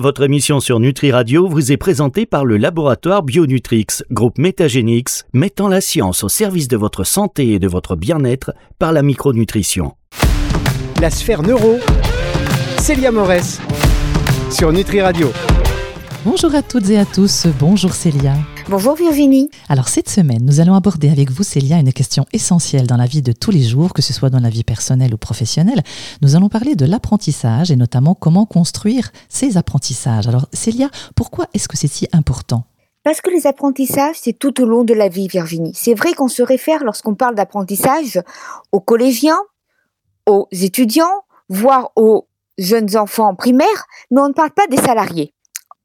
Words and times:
Votre 0.00 0.22
émission 0.22 0.60
sur 0.60 0.78
Nutri 0.78 1.10
Radio 1.10 1.48
vous 1.48 1.72
est 1.72 1.76
présentée 1.76 2.24
par 2.24 2.44
le 2.44 2.56
laboratoire 2.56 3.24
Bionutrix, 3.24 3.86
groupe 4.12 4.38
Métagénix, 4.38 5.24
mettant 5.32 5.66
la 5.66 5.80
science 5.80 6.22
au 6.22 6.28
service 6.28 6.68
de 6.68 6.76
votre 6.76 7.02
santé 7.02 7.48
et 7.54 7.58
de 7.58 7.66
votre 7.66 7.96
bien-être 7.96 8.52
par 8.78 8.92
la 8.92 9.02
micronutrition. 9.02 9.96
La 11.00 11.10
sphère 11.10 11.42
neuro, 11.42 11.80
Célia 12.78 13.10
Morès, 13.10 13.60
sur 14.52 14.72
Nutri 14.72 15.00
Radio. 15.00 15.32
Bonjour 16.24 16.54
à 16.54 16.62
toutes 16.62 16.90
et 16.90 16.98
à 16.98 17.04
tous, 17.04 17.48
bonjour 17.58 17.92
Célia. 17.92 18.34
Bonjour 18.70 18.96
Virginie. 18.96 19.48
Alors 19.70 19.88
cette 19.88 20.10
semaine, 20.10 20.44
nous 20.44 20.60
allons 20.60 20.74
aborder 20.74 21.08
avec 21.08 21.30
vous 21.30 21.42
Célia 21.42 21.78
une 21.78 21.90
question 21.90 22.26
essentielle 22.34 22.86
dans 22.86 22.98
la 22.98 23.06
vie 23.06 23.22
de 23.22 23.32
tous 23.32 23.50
les 23.50 23.62
jours, 23.62 23.94
que 23.94 24.02
ce 24.02 24.12
soit 24.12 24.28
dans 24.28 24.40
la 24.40 24.50
vie 24.50 24.62
personnelle 24.62 25.14
ou 25.14 25.16
professionnelle. 25.16 25.82
Nous 26.20 26.36
allons 26.36 26.50
parler 26.50 26.76
de 26.76 26.84
l'apprentissage 26.84 27.70
et 27.70 27.76
notamment 27.76 28.14
comment 28.14 28.44
construire 28.44 29.10
ces 29.30 29.56
apprentissages. 29.56 30.28
Alors 30.28 30.48
Célia, 30.52 30.90
pourquoi 31.16 31.46
est-ce 31.54 31.66
que 31.66 31.78
c'est 31.78 31.88
si 31.88 32.08
important? 32.12 32.64
Parce 33.04 33.22
que 33.22 33.30
les 33.30 33.46
apprentissages, 33.46 34.16
c'est 34.20 34.38
tout 34.38 34.60
au 34.60 34.66
long 34.66 34.84
de 34.84 34.92
la 34.92 35.08
vie, 35.08 35.28
Virginie. 35.28 35.72
C'est 35.74 35.94
vrai 35.94 36.12
qu'on 36.12 36.28
se 36.28 36.42
réfère, 36.42 36.84
lorsqu'on 36.84 37.14
parle 37.14 37.36
d'apprentissage, 37.36 38.20
aux 38.72 38.80
collégiens, 38.80 39.40
aux 40.26 40.46
étudiants, 40.52 41.22
voire 41.48 41.90
aux 41.96 42.28
jeunes 42.58 42.98
enfants 42.98 43.34
primaires, 43.34 43.86
mais 44.10 44.20
on 44.20 44.28
ne 44.28 44.34
parle 44.34 44.50
pas 44.50 44.66
des 44.66 44.76
salariés. 44.76 45.32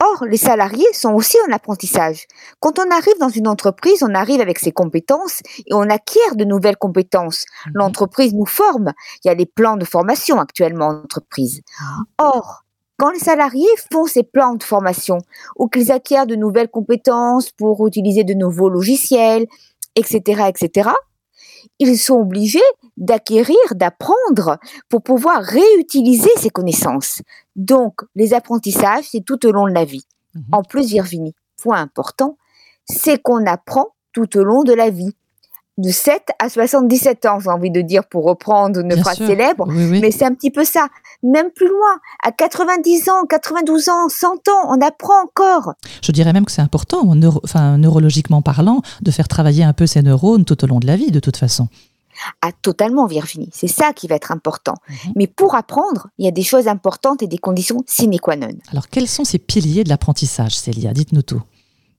Or, 0.04 0.26
les 0.26 0.38
salariés 0.38 0.92
sont 0.94 1.14
aussi 1.14 1.38
en 1.48 1.54
apprentissage. 1.54 2.26
Quand 2.60 2.78
on 2.80 2.92
arrive 2.92 3.18
dans 3.20 3.30
une 3.30 3.48
entreprise, 3.48 4.04
on 4.04 4.14
arrive 4.14 4.42
avec 4.42 4.60
ses 4.60 4.72
compétences 4.72 5.40
et 5.60 5.74
on 5.74 5.90
acquiert 5.90 6.36
de 6.36 6.44
nouvelles 6.44 6.78
compétences. 6.78 7.46
Mhm. 7.68 7.72
L'entreprise 7.76 8.34
nous 8.34 8.46
forme. 8.46 8.92
Il 9.24 9.28
y 9.28 9.32
a 9.32 9.36
des 9.36 9.46
plans 9.46 9.78
de 9.78 9.86
formation 9.86 10.40
actuellement 10.40 10.88
en 10.88 11.04
entreprise. 11.04 11.62
Or, 12.18 12.64
quand 12.98 13.12
les 13.12 13.20
salariés 13.20 13.68
font 13.92 14.06
ces 14.06 14.24
plans 14.24 14.56
de 14.56 14.64
formation 14.64 15.20
ou 15.56 15.68
qu'ils 15.68 15.92
acquièrent 15.92 16.28
de 16.28 16.36
nouvelles 16.36 16.70
compétences 16.70 17.52
pour 17.52 17.86
utiliser 17.88 18.24
de 18.24 18.34
nouveaux 18.34 18.70
logiciels, 18.70 19.46
etc., 19.96 20.50
etc., 20.50 20.90
ils 21.80 21.98
sont 21.98 22.16
obligés 22.16 22.60
d'acquérir, 22.98 23.58
d'apprendre 23.72 24.58
pour 24.90 25.02
pouvoir 25.02 25.42
réutiliser 25.42 26.30
ces 26.38 26.50
connaissances. 26.50 27.22
Donc, 27.56 28.02
les 28.16 28.34
apprentissages, 28.34 29.06
c'est 29.12 29.26
tout 29.26 29.46
au 29.46 29.52
long 29.52 29.68
de 29.68 29.74
la 29.74 29.86
vie. 29.86 30.06
Mhm. 30.36 30.44
En 30.52 30.64
plus, 30.64 30.88
Virginie, 30.88 31.36
point 31.62 31.80
important, 31.80 32.38
c'est 32.86 33.22
qu'on 33.22 33.46
apprend 33.46 33.94
tout 34.12 34.38
au 34.38 34.44
long 34.44 34.64
de 34.64 34.74
la 34.74 34.90
vie 34.90 35.16
de 35.78 35.90
7 35.90 36.22
à 36.40 36.50
77 36.50 37.26
ans, 37.26 37.40
j'ai 37.40 37.50
envie 37.50 37.72
de 37.72 37.82
dire, 37.82 38.06
pour 38.06 38.26
reprendre 38.26 38.80
une 38.80 38.96
phrase 38.98 39.18
célèbre. 39.18 39.66
Mais 39.68 40.12
c'est 40.12 40.26
un 40.26 40.34
petit 40.34 40.52
peu 40.52 40.64
ça. 40.64 40.88
Même 41.24 41.50
plus 41.52 41.68
loin, 41.68 42.00
à 42.24 42.32
90 42.32 43.10
ans, 43.10 43.26
92 43.28 43.90
ans, 43.90 44.10
100 44.10 44.28
ans, 44.28 44.68
on 44.68 44.82
apprend 44.82 45.24
encore. 45.24 45.74
Je 46.02 46.12
dirais 46.12 46.34
même 46.34 46.46
que 46.46 46.52
c'est 46.52 46.62
important, 46.62 47.12
enfin, 47.44 47.78
neurologiquement 47.78 48.42
parlant, 48.42 48.82
de 49.02 49.12
faire 49.12 49.28
travailler 49.28 49.64
un 49.64 49.74
peu 49.74 49.88
ces 49.88 50.02
neurones 50.02 50.46
tout 50.46 50.64
au 50.64 50.68
long 50.68 50.80
de 50.80 50.88
la 50.88 50.96
vie, 50.96 51.12
de 51.12 51.20
toute 51.20 51.38
façon. 51.38 51.68
Ah, 52.42 52.52
totalement, 52.62 53.08
Virginie. 53.08 53.50
C'est 53.52 53.68
ça 53.68 53.94
qui 53.94 54.08
va 54.08 54.16
être 54.16 54.32
important. 54.32 54.76
Mhm. 54.88 55.14
Mais 55.16 55.28
pour 55.28 55.56
apprendre, 55.56 56.10
il 56.18 56.26
y 56.26 56.28
a 56.28 56.32
des 56.32 56.44
choses 56.44 56.68
importantes 56.68 57.24
et 57.24 57.28
des 57.28 57.38
conditions 57.38 57.84
sine 57.88 58.20
qua 58.20 58.36
non. 58.36 58.50
Alors, 58.72 58.90
quels 58.90 59.08
sont 59.08 59.24
ces 59.24 59.40
piliers 59.40 59.84
de 59.84 59.90
l'apprentissage, 59.90 60.56
Célia? 60.56 60.94
Dites-nous 60.94 61.24
tout. 61.24 61.42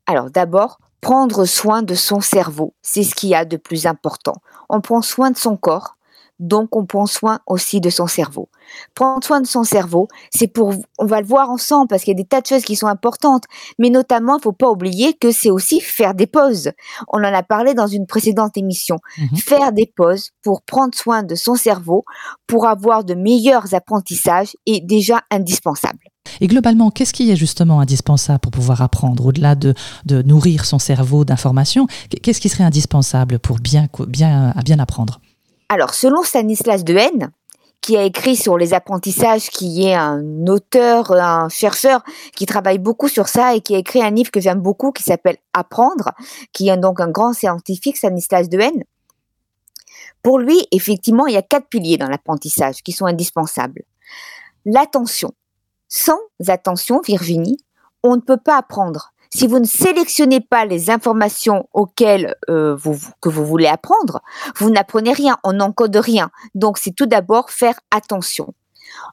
Alors, 0.07 0.31
d'abord, 0.31 0.79
prendre 1.05 1.45
soin 1.45 1.83
de 1.83 1.95
son 1.95 2.23
cerveau, 2.23 2.73
c'est 2.81 3.03
ce 3.03 3.15
qu'il 3.15 3.29
y 3.29 3.35
a 3.35 3.45
de 3.45 3.59
plus 3.59 3.85
important. 3.85 4.37
On 4.71 4.81
prend 4.81 5.03
soin 5.03 5.31
de 5.31 5.37
son 5.37 5.55
corps, 5.55 5.97
donc 6.39 6.75
on 6.75 6.87
prend 6.87 7.05
soin 7.05 7.41
aussi 7.47 7.83
de 7.83 7.91
son 7.91 8.07
cerveau. 8.07 8.49
Prendre 8.95 9.23
soin 9.23 9.43
de 9.43 9.47
son 9.47 9.65
cerveau, 9.65 10.09
c'est 10.31 10.47
pour, 10.47 10.73
on 10.99 11.05
va 11.05 11.21
le 11.21 11.27
voir 11.27 11.51
ensemble 11.51 11.89
parce 11.89 12.05
qu'il 12.05 12.13
y 12.13 12.19
a 12.19 12.23
des 12.23 12.27
tas 12.27 12.41
de 12.41 12.47
choses 12.47 12.65
qui 12.65 12.75
sont 12.75 12.87
importantes, 12.87 13.45
mais 13.79 13.91
notamment, 13.91 14.39
il 14.39 14.43
faut 14.43 14.53
pas 14.53 14.71
oublier 14.71 15.13
que 15.13 15.31
c'est 15.31 15.51
aussi 15.51 15.83
faire 15.83 16.15
des 16.15 16.27
pauses. 16.27 16.71
On 17.09 17.19
en 17.19 17.35
a 17.35 17.43
parlé 17.43 17.75
dans 17.75 17.87
une 17.87 18.07
précédente 18.07 18.57
émission. 18.57 18.97
Mhm. 19.19 19.37
Faire 19.37 19.73
des 19.73 19.93
pauses 19.95 20.31
pour 20.43 20.63
prendre 20.63 20.95
soin 20.95 21.23
de 21.23 21.35
son 21.35 21.55
cerveau, 21.55 22.07
pour 22.47 22.67
avoir 22.67 23.05
de 23.05 23.13
meilleurs 23.13 23.75
apprentissages 23.75 24.57
est 24.65 24.81
déjà 24.81 25.21
indispensable. 25.31 26.14
Et 26.41 26.47
globalement, 26.47 26.91
qu'est-ce 26.91 27.13
qui 27.13 27.31
est 27.31 27.37
justement 27.37 27.81
indispensable 27.81 28.41
pour 28.41 28.53
pouvoir 28.53 28.83
apprendre 28.83 29.27
Au-delà 29.27 29.55
de, 29.55 29.75
nourrir 30.23 30.65
son 30.65 30.79
cerveau 30.79 31.25
d'informations, 31.25 31.87
qu'est-ce 32.23 32.41
qui 32.41 32.49
serait 32.49 32.65
indispensable 32.65 33.39
pour 33.39 33.59
bien, 33.59 33.89
bien, 34.09 34.55
bien 34.65 34.79
apprendre? 34.79 35.21
Alors, 35.69 35.95
selon 35.95 36.23
Stanislas 36.23 36.85
Dehaene, 36.85 37.31
qui 37.81 37.97
a 37.99 38.03
écrit 38.03 38.35
sur 38.35 38.57
les 38.57 38.73
apprentissages, 38.73 39.51
qui 39.51 39.85
est 39.87 39.95
un 39.95 40.47
auteur, 40.47 41.13
un 41.13 41.51
chercheur 41.51 42.03
qui 42.35 42.47
travaille 42.47 42.79
beaucoup 42.79 43.09
sur 43.09 43.29
ça 43.29 43.55
et 43.55 43.61
qui 43.61 43.75
a 43.75 43.79
écrit 43.79 44.03
un 44.03 44.11
livre 44.11 44.31
que 44.31 44.41
j'aime 44.41 44.61
beaucoup 44.61 44.91
qui 44.91 45.03
s'appelle 45.03 45.37
Apprendre, 45.53 46.13
qui 46.53 46.71
est 46.71 46.77
donc 46.79 47.01
un 47.01 47.11
grand 47.11 47.35
scientifique, 47.35 47.99
Stanislas 47.99 48.49
Dehaene. 48.49 48.85
Pour 50.23 50.39
lui, 50.39 50.67
effectivement, 50.73 51.27
il 51.27 51.35
y 51.35 51.37
a 51.37 51.43
quatre 51.43 51.69
piliers 51.69 51.99
dans 51.99 52.09
l'apprentissage 52.09 52.83
qui 52.83 52.93
sont 52.93 53.05
indispensables. 53.05 53.83
L'attention, 54.65 55.33
sans 55.89 56.19
attention, 56.49 57.01
Virginie, 57.01 57.59
on 58.03 58.17
ne 58.17 58.21
peut 58.21 58.37
pas 58.37 58.59
apprendre. 58.59 59.13
Si 59.31 59.49
vous 59.49 59.59
ne 59.59 59.65
sélectionnez 59.65 60.41
pas 60.41 60.65
les 60.65 60.91
informations 60.91 61.69
auxquelles 61.73 62.37
euh, 62.49 62.77
vous, 62.77 62.97
que 63.21 63.29
vous 63.29 63.45
voulez 63.45 63.67
apprendre, 63.67 64.23
vous 64.57 64.71
n'apprenez 64.71 65.13
rien, 65.13 65.39
on 65.43 65.55
n'encode 65.55 65.97
rien. 65.97 66.31
Donc 66.55 66.79
c'est 66.79 66.93
tout 66.93 67.07
d'abord 67.07 67.51
faire 67.51 67.75
attention. 67.91 68.55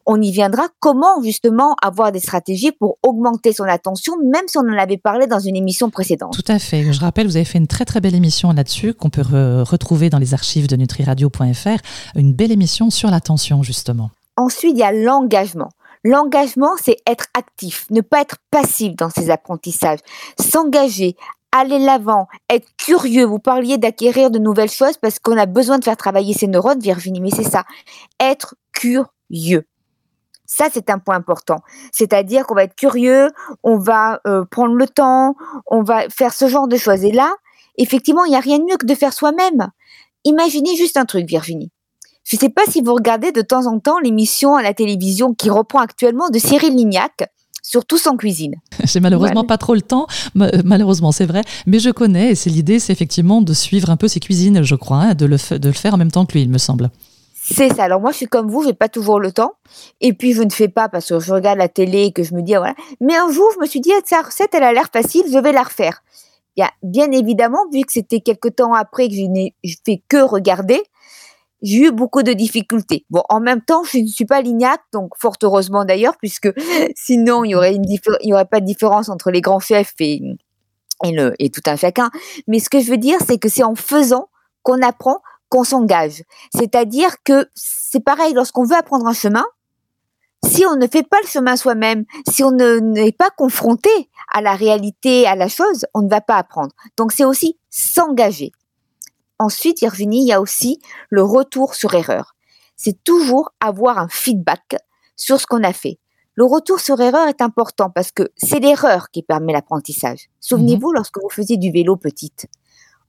On 0.06 0.22
y 0.22 0.32
viendra 0.32 0.68
comment 0.80 1.24
justement 1.24 1.76
avoir 1.82 2.12
des 2.12 2.20
stratégies 2.20 2.72
pour 2.72 3.00
augmenter 3.02 3.52
son 3.52 3.64
attention, 3.64 4.14
même 4.24 4.48
si 4.48 4.60
on 4.60 4.62
en 4.62 4.78
avait 4.78 4.98
parlé 4.98 5.26
dans 5.26 5.40
une 5.40 5.56
émission 5.56 5.90
précédente? 5.90 6.34
Tout 6.34 6.52
à 6.52 6.60
fait. 6.60 6.94
Je 6.94 7.00
rappelle, 7.00 7.26
vous 7.26 7.36
avez 7.36 7.46
fait 7.46 7.58
une 7.58 7.66
très 7.66 7.86
très 7.86 8.00
belle 8.00 8.14
émission 8.14 8.52
là-dessus 8.54 8.94
qu'on 8.94 9.10
peut 9.10 9.24
retrouver 9.24 10.12
dans 10.12 10.20
les 10.20 10.36
archives 10.36 10.68
de 10.68 10.76
nutriradio.fr, 10.76 11.82
une 12.16 12.34
belle 12.34 12.52
émission 12.52 12.92
sur 12.92 13.10
l'attention 13.10 13.64
justement. 13.64 14.12
Ensuite, 14.38 14.74
il 14.74 14.80
y 14.80 14.84
a 14.84 14.92
l'engagement. 14.92 15.70
L'engagement, 16.04 16.72
c'est 16.82 16.98
être 17.06 17.28
actif, 17.36 17.86
ne 17.92 18.02
pas 18.02 18.22
être 18.22 18.38
passif 18.50 18.96
dans 18.96 19.10
ses 19.10 19.30
apprentissages, 19.30 20.00
s'engager, 20.40 21.16
aller 21.52 21.80
l'avant, 21.80 22.28
être 22.50 22.68
curieux. 22.78 23.26
Vous 23.26 23.40
parliez 23.40 23.78
d'acquérir 23.78 24.32
de 24.32 24.40
nouvelles 24.40 24.72
choses 24.72 24.98
parce 24.98 25.20
qu'on 25.20 25.38
a 25.38 25.46
besoin 25.46 25.78
de 25.78 25.84
faire 25.84 25.98
travailler 25.98 26.34
ses 26.34 26.48
neurones, 26.48 26.80
Virginie, 26.80 27.22
mais 27.22 27.30
c'est 27.30 27.44
ça. 27.44 27.66
Être 28.20 28.56
curieux. 28.74 29.66
Ça, 30.46 30.68
c'est 30.72 30.90
un 30.90 31.00
point 31.00 31.16
important. 31.16 31.62
C'est-à-dire 31.92 32.46
qu'on 32.46 32.56
va 32.56 32.64
être 32.64 32.76
curieux, 32.76 33.30
on 33.64 33.78
va 33.78 34.20
euh, 34.28 34.44
prendre 34.44 34.74
le 34.74 34.88
temps, 34.88 35.36
on 35.66 35.82
va 35.82 36.10
faire 36.10 36.34
ce 36.34 36.48
genre 36.48 36.68
de 36.68 36.78
choses. 36.78 37.06
Et 37.06 37.12
là, 37.12 37.34
effectivement, 37.78 38.26
il 38.26 38.32
n'y 38.32 38.36
a 38.36 38.42
rien 38.42 38.60
de 38.60 38.64
mieux 38.64 38.78
que 38.78 38.86
de 38.86 38.96
faire 38.96 39.14
soi-même. 39.14 39.70
Imaginez 40.26 40.76
juste 40.76 40.98
un 40.98 41.06
truc, 41.06 41.26
Virginie. 41.26 41.72
Je 42.24 42.36
ne 42.36 42.40
sais 42.40 42.50
pas 42.50 42.64
si 42.68 42.82
vous 42.82 42.94
regardez 42.94 43.32
de 43.32 43.42
temps 43.42 43.66
en 43.66 43.80
temps 43.80 44.00
l'émission 44.00 44.56
à 44.56 44.62
la 44.62 44.74
télévision 44.74 45.34
qui 45.34 45.50
reprend 45.50 45.80
actuellement 45.80 46.30
de 46.30 46.40
Cyril 46.40 46.76
Lignac 46.76 47.30
sur 47.64 47.86
Tous 47.86 48.08
en 48.08 48.18
cuisine. 48.18 48.56
J'ai 48.84 49.00
malheureusement 49.00 49.44
pas 49.44 49.58
trop 49.58 49.76
le 49.76 49.82
temps, 49.82 50.08
malheureusement 50.36 51.12
c'est 51.12 51.26
vrai, 51.26 51.44
mais 51.66 51.80
je 51.80 51.90
connais 51.90 52.32
et 52.32 52.36
c'est 52.36 52.50
l'idée, 52.50 52.80
c'est 52.80 52.94
effectivement 52.94 53.42
de 53.42 53.54
suivre 53.54 53.90
un 53.90 53.98
peu 53.98 54.08
ses 54.08 54.20
cuisines, 54.20 54.64
je 54.64 54.76
crois, 54.76 54.98
hein, 54.98 55.14
de, 55.14 55.26
le 55.26 55.38
de 55.58 55.68
le 55.68 55.74
faire 55.74 55.94
en 55.94 55.98
même 55.98 56.12
temps 56.12 56.26
que 56.26 56.34
lui, 56.34 56.42
il 56.42 56.50
me 56.50 56.58
semble. 56.58 56.90
C'est 57.44 57.74
ça. 57.74 57.86
Alors 57.86 58.00
moi, 58.00 58.12
je 58.12 58.18
suis 58.18 58.28
comme 58.28 58.50
vous, 58.50 58.64
j'ai 58.64 58.74
pas 58.74 58.88
toujours 58.88 59.20
le 59.20 59.32
temps. 59.32 59.54
Et 60.00 60.14
puis 60.14 60.34
je 60.34 60.44
ne 60.44 60.52
fais 60.52 60.68
pas 60.68 60.90
parce 60.90 61.10
que 61.10 61.20
je 61.20 61.34
regarde 61.34 61.58
la 61.58 61.70
télé 61.70 62.04
et 62.06 62.12
que 62.12 62.24
je 62.24 62.36
me 62.36 62.42
dis 62.42 62.54
ah, 62.54 62.60
voilà. 62.60 62.76
Mais 63.00 63.16
un 63.16 63.32
jour, 63.32 63.50
je 63.56 63.60
me 63.60 63.66
suis 63.66 63.82
dit 63.82 63.92
ah, 63.94 64.02
sa 64.06 64.22
recette, 64.22 64.54
elle 64.54 64.64
a 64.64 64.74
l'air 64.74 64.90
facile, 64.94 65.24
je 65.32 65.38
vais 65.38 65.52
la 65.52 65.64
refaire. 65.64 66.04
A 66.60 66.70
bien 66.84 67.12
évidemment, 67.12 67.58
vu 67.74 67.82
que 67.82 67.92
c'était 67.92 68.20
quelque 68.20 68.48
temps 68.48 68.74
après 68.74 69.08
que 69.08 69.16
je 69.16 69.22
n'ai 69.22 69.56
fait 69.84 70.04
que 70.08 70.22
regarder, 70.22 70.80
j'ai 71.62 71.88
eu 71.88 71.92
beaucoup 71.92 72.24
de 72.24 72.34
difficultés. 72.34 73.06
Bon, 73.10 73.24
en 73.30 73.40
même 73.40 73.62
temps, 73.62 73.84
je 73.84 74.00
ne 74.00 74.08
suis 74.08 74.26
pas 74.26 74.42
Lignac, 74.42 74.82
donc 74.92 75.12
fort 75.18 75.36
heureusement 75.44 75.86
d'ailleurs, 75.86 76.18
puisque 76.18 76.50
sinon 76.96 77.44
il 77.44 77.52
y 77.52 77.56
aurait 77.56 77.76
une 77.76 77.86
il 77.88 78.00
y 78.24 78.34
aurait 78.34 78.46
pas 78.46 78.60
de 78.60 78.66
différence 78.66 79.10
entre 79.10 79.32
les 79.32 79.42
grands 79.42 79.60
chefs 79.60 79.94
et 80.00 80.22
le, 81.04 81.34
et 81.40 81.50
tout 81.50 81.62
un 81.66 81.76
chacun. 81.76 82.10
Mais 82.48 82.60
ce 82.60 82.70
que 82.70 82.80
je 82.80 82.92
veux 82.92 82.98
dire, 82.98 83.18
c'est 83.26 83.38
que 83.38 83.50
c'est 83.50 83.64
en 83.64 83.76
faisant 83.76 84.30
qu'on 84.64 84.82
apprend, 84.82 85.22
qu'on 85.50 85.64
s'engage. 85.64 86.24
C'est-à-dire 86.56 87.16
que 87.24 87.48
c'est 87.56 88.04
pareil 88.04 88.34
lorsqu'on 88.34 88.64
veut 88.64 88.76
apprendre 88.76 89.08
un 89.08 89.14
chemin. 89.14 89.46
Si 90.44 90.66
on 90.66 90.76
ne 90.76 90.88
fait 90.88 91.08
pas 91.08 91.18
le 91.22 91.28
chemin 91.28 91.56
soi-même, 91.56 92.06
si 92.28 92.44
on 92.44 92.52
n'est 92.52 93.12
pas 93.12 93.30
confronté 93.30 93.90
à 94.34 94.42
la 94.42 94.56
réalité, 94.56 95.28
à 95.28 95.36
la 95.36 95.48
chose, 95.48 95.86
on 95.94 96.02
ne 96.02 96.10
va 96.10 96.22
pas 96.22 96.38
apprendre. 96.38 96.74
Donc 96.98 97.12
c'est 97.12 97.26
aussi 97.26 97.60
s'engager. 97.70 98.52
Ensuite, 99.42 99.80
Virginie, 99.80 100.22
il 100.22 100.28
y 100.28 100.34
a 100.34 100.40
aussi 100.40 100.80
le 101.10 101.24
retour 101.24 101.74
sur 101.74 101.96
erreur. 101.96 102.36
C'est 102.76 103.04
toujours 103.04 103.52
avoir 103.60 103.98
un 103.98 104.08
feedback 104.08 104.76
sur 105.16 105.42
ce 105.42 105.48
qu'on 105.48 105.64
a 105.64 105.74
fait. 105.74 105.98
Le 106.36 106.46
retour 106.46 106.80
sur 106.80 107.02
erreur 107.02 107.28
est 107.28 107.42
important 107.42 107.90
parce 107.90 108.12
que 108.12 108.30
c'est 108.38 108.60
l'erreur 108.60 109.10
qui 109.10 109.24
permet 109.24 109.52
l'apprentissage. 109.52 110.30
Souvenez-vous 110.42 110.90
mhm. 110.90 110.96
lorsque 110.96 111.20
vous 111.20 111.30
faisiez 111.32 111.58
du 111.58 111.72
vélo 111.72 111.96
petite. 111.96 112.46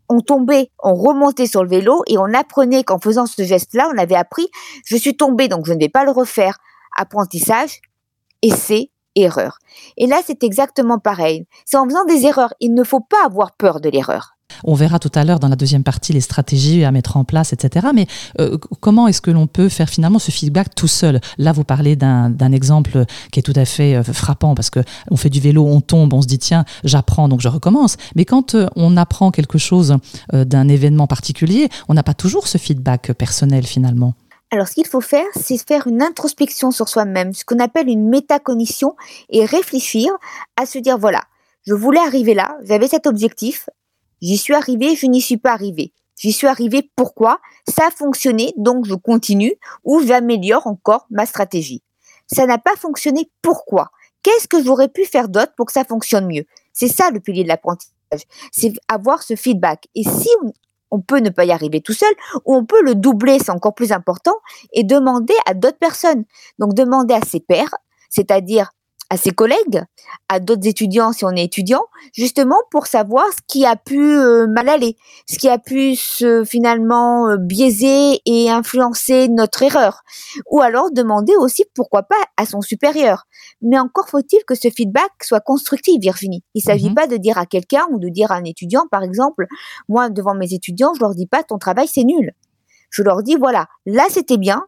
On 0.08 0.20
tombait, 0.20 0.70
on 0.82 0.94
remontait 0.94 1.44
sur 1.44 1.64
le 1.64 1.68
vélo 1.68 2.02
et 2.06 2.16
on 2.16 2.32
apprenait 2.32 2.82
qu'en 2.82 2.98
faisant 2.98 3.26
ce 3.26 3.42
geste-là, 3.42 3.90
on 3.94 3.98
avait 3.98 4.16
appris, 4.16 4.48
je 4.86 4.96
suis 4.96 5.14
tombé 5.14 5.48
donc 5.48 5.66
je 5.66 5.74
ne 5.74 5.80
vais 5.80 5.90
pas 5.90 6.06
le 6.06 6.12
refaire. 6.12 6.56
Apprentissage, 6.96 7.82
essai, 8.40 8.90
erreur. 9.16 9.58
Et 9.96 10.06
là, 10.06 10.20
c'est 10.24 10.42
exactement 10.44 10.98
pareil. 10.98 11.46
C'est 11.64 11.76
en 11.76 11.84
faisant 11.86 12.04
des 12.04 12.26
erreurs. 12.26 12.54
Il 12.60 12.74
ne 12.74 12.84
faut 12.84 13.00
pas 13.00 13.24
avoir 13.24 13.52
peur 13.52 13.80
de 13.80 13.88
l'erreur. 13.88 14.36
On 14.64 14.74
verra 14.74 14.98
tout 14.98 15.10
à 15.14 15.24
l'heure 15.24 15.40
dans 15.40 15.48
la 15.48 15.56
deuxième 15.56 15.82
partie 15.82 16.12
les 16.12 16.20
stratégies 16.20 16.84
à 16.84 16.90
mettre 16.92 17.16
en 17.16 17.24
place, 17.24 17.52
etc. 17.52 17.88
Mais 17.94 18.06
euh, 18.40 18.58
comment 18.80 19.08
est-ce 19.08 19.20
que 19.20 19.30
l'on 19.30 19.46
peut 19.46 19.68
faire 19.68 19.88
finalement 19.88 20.18
ce 20.18 20.30
feedback 20.30 20.74
tout 20.74 20.88
seul? 20.88 21.20
Là, 21.38 21.52
vous 21.52 21.64
parlez 21.64 21.96
d'un 21.96 22.52
exemple 22.52 23.04
qui 23.30 23.40
est 23.40 23.42
tout 23.42 23.52
à 23.56 23.64
fait 23.64 23.96
euh, 23.96 24.02
frappant 24.02 24.54
parce 24.54 24.70
que 24.70 24.80
on 25.10 25.16
fait 25.16 25.30
du 25.30 25.40
vélo, 25.40 25.66
on 25.66 25.80
tombe, 25.80 26.12
on 26.12 26.22
se 26.22 26.26
dit 26.26 26.38
tiens, 26.38 26.64
j'apprends 26.84 27.28
donc 27.28 27.40
je 27.40 27.48
recommence. 27.48 27.96
Mais 28.14 28.24
quand 28.24 28.54
euh, 28.54 28.68
on 28.76 28.96
apprend 28.96 29.30
quelque 29.30 29.58
chose 29.58 29.96
d'un 30.32 30.68
événement 30.68 31.06
particulier, 31.06 31.68
on 31.88 31.94
n'a 31.94 32.02
pas 32.02 32.14
toujours 32.14 32.48
ce 32.48 32.58
feedback 32.58 33.12
personnel 33.12 33.66
finalement. 33.66 34.14
Alors, 34.52 34.68
ce 34.68 34.74
qu'il 34.74 34.86
faut 34.86 35.00
faire, 35.00 35.26
c'est 35.34 35.58
faire 35.58 35.88
une 35.88 36.02
introspection 36.02 36.70
sur 36.70 36.88
soi-même, 36.88 37.32
ce 37.32 37.44
qu'on 37.44 37.58
appelle 37.58 37.88
une 37.88 38.08
métacognition, 38.08 38.94
et 39.30 39.44
réfléchir 39.44 40.12
à 40.56 40.66
se 40.66 40.78
dire, 40.78 40.98
voilà, 40.98 41.22
je 41.66 41.74
voulais 41.74 41.98
arriver 41.98 42.34
là, 42.34 42.56
j'avais 42.62 42.86
cet 42.86 43.08
objectif, 43.08 43.68
J'y 44.22 44.38
suis 44.38 44.54
arrivé, 44.54 44.94
je 44.94 45.06
n'y 45.06 45.20
suis 45.20 45.36
pas 45.36 45.52
arrivé. 45.52 45.92
J'y 46.16 46.32
suis 46.32 46.46
arrivé 46.46 46.88
pourquoi? 46.94 47.40
Ça 47.68 47.88
a 47.88 47.90
fonctionné, 47.90 48.54
donc 48.56 48.86
je 48.86 48.94
continue 48.94 49.54
ou 49.84 50.00
j'améliore 50.00 50.68
encore 50.68 51.06
ma 51.10 51.26
stratégie. 51.26 51.82
Ça 52.28 52.46
n'a 52.46 52.58
pas 52.58 52.76
fonctionné, 52.76 53.28
pourquoi? 53.42 53.90
Qu'est-ce 54.22 54.46
que 54.46 54.62
j'aurais 54.62 54.88
pu 54.88 55.04
faire 55.04 55.28
d'autre 55.28 55.52
pour 55.56 55.66
que 55.66 55.72
ça 55.72 55.84
fonctionne 55.84 56.28
mieux? 56.28 56.44
C'est 56.72 56.86
ça 56.86 57.10
le 57.10 57.18
pilier 57.18 57.42
de 57.42 57.48
l'apprentissage, 57.48 58.22
c'est 58.52 58.72
avoir 58.86 59.24
ce 59.24 59.34
feedback. 59.34 59.88
Et 59.96 60.04
si 60.04 60.28
on, 60.92 61.00
peut 61.00 61.18
ne 61.18 61.30
pas 61.30 61.44
y 61.44 61.50
arriver 61.50 61.80
tout 61.80 61.92
seul, 61.92 62.12
ou 62.44 62.54
on 62.54 62.64
peut 62.64 62.82
le 62.82 62.94
doubler, 62.94 63.38
c'est 63.38 63.50
encore 63.50 63.74
plus 63.74 63.92
important, 63.92 64.34
et 64.72 64.84
demander 64.84 65.34
à 65.46 65.54
d'autres 65.54 65.78
personnes. 65.78 66.24
Donc 66.58 66.74
demander 66.74 67.14
à 67.14 67.20
ses 67.20 67.40
pairs, 67.40 67.74
c'est-à-dire 68.08 68.70
à 69.12 69.18
ses 69.18 69.32
collègues, 69.32 69.84
à 70.30 70.40
d'autres 70.40 70.66
étudiants 70.66 71.12
si 71.12 71.26
on 71.26 71.32
est 71.32 71.44
étudiant, 71.44 71.82
justement 72.14 72.56
pour 72.70 72.86
savoir 72.86 73.26
ce 73.30 73.40
qui 73.46 73.66
a 73.66 73.76
pu 73.76 74.00
euh, 74.00 74.46
mal 74.46 74.70
aller, 74.70 74.96
ce 75.28 75.36
qui 75.36 75.50
a 75.50 75.58
pu 75.58 75.96
se, 75.96 76.46
finalement 76.46 77.28
euh, 77.28 77.36
biaiser 77.36 78.22
et 78.24 78.50
influencer 78.50 79.28
notre 79.28 79.64
erreur. 79.64 80.00
Ou 80.50 80.62
alors 80.62 80.90
demander 80.90 81.34
aussi 81.36 81.66
pourquoi 81.74 82.04
pas 82.04 82.22
à 82.38 82.46
son 82.46 82.62
supérieur. 82.62 83.24
Mais 83.60 83.78
encore 83.78 84.08
faut-il 84.08 84.42
que 84.46 84.54
ce 84.54 84.70
feedback 84.70 85.10
soit 85.20 85.40
constructif, 85.40 86.00
Virginie. 86.00 86.42
Il 86.54 86.62
s'agit 86.62 86.88
mhm. 86.88 86.94
pas 86.94 87.06
de 87.06 87.18
dire 87.18 87.36
à 87.36 87.44
quelqu'un 87.44 87.84
ou 87.90 87.98
de 87.98 88.08
dire 88.08 88.32
à 88.32 88.36
un 88.36 88.44
étudiant, 88.44 88.86
par 88.90 89.02
exemple, 89.02 89.44
moi 89.90 90.08
devant 90.08 90.34
mes 90.34 90.54
étudiants, 90.54 90.94
je 90.94 91.00
leur 91.00 91.14
dis 91.14 91.26
pas 91.26 91.42
ton 91.42 91.58
travail 91.58 91.86
c'est 91.86 92.04
nul. 92.04 92.32
Je 92.88 93.02
leur 93.02 93.22
dis 93.22 93.36
voilà, 93.36 93.66
là 93.84 94.04
c'était 94.08 94.38
bien, 94.38 94.64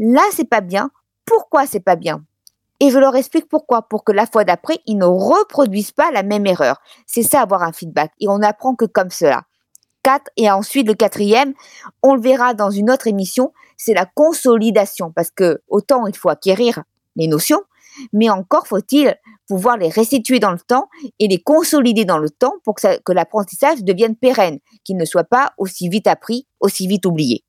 là 0.00 0.22
c'est 0.32 0.48
pas 0.48 0.60
bien, 0.60 0.90
pourquoi 1.24 1.66
c'est 1.66 1.78
pas 1.78 1.94
bien? 1.94 2.24
Et 2.80 2.90
je 2.90 2.98
leur 2.98 3.16
explique 3.16 3.48
pourquoi, 3.48 3.82
pour 3.82 4.04
que 4.04 4.12
la 4.12 4.26
fois 4.26 4.44
d'après, 4.44 4.80
ils 4.86 4.98
ne 4.98 5.06
reproduisent 5.06 5.92
pas 5.92 6.10
la 6.10 6.22
même 6.22 6.46
erreur. 6.46 6.80
C'est 7.06 7.22
ça 7.22 7.40
avoir 7.40 7.62
un 7.62 7.72
feedback. 7.72 8.12
Et 8.20 8.28
on 8.28 8.38
n'apprend 8.38 8.74
que 8.74 8.84
comme 8.84 9.10
cela. 9.10 9.44
Quatre, 10.02 10.30
et 10.36 10.50
ensuite 10.50 10.86
le 10.86 10.94
quatrième, 10.94 11.54
on 12.02 12.14
le 12.14 12.20
verra 12.20 12.54
dans 12.54 12.70
une 12.70 12.90
autre 12.90 13.06
émission, 13.06 13.52
c'est 13.76 13.94
la 13.94 14.06
consolidation. 14.06 15.10
Parce 15.10 15.30
que 15.30 15.62
autant 15.68 16.06
il 16.06 16.16
faut 16.16 16.28
acquérir 16.28 16.84
les 17.16 17.26
notions, 17.26 17.62
mais 18.12 18.30
encore 18.30 18.66
faut-il 18.66 19.16
pouvoir 19.48 19.76
les 19.76 19.88
restituer 19.88 20.38
dans 20.38 20.52
le 20.52 20.58
temps 20.58 20.88
et 21.18 21.28
les 21.28 21.38
consolider 21.38 22.04
dans 22.04 22.18
le 22.18 22.30
temps 22.30 22.54
pour 22.64 22.74
que 22.74 23.12
l'apprentissage 23.12 23.82
devienne 23.82 24.16
pérenne, 24.16 24.58
qu'il 24.84 24.96
ne 24.96 25.04
soit 25.04 25.24
pas 25.24 25.52
aussi 25.56 25.88
vite 25.88 26.06
appris, 26.06 26.46
aussi 26.60 26.86
vite 26.86 27.06
oublié. 27.06 27.44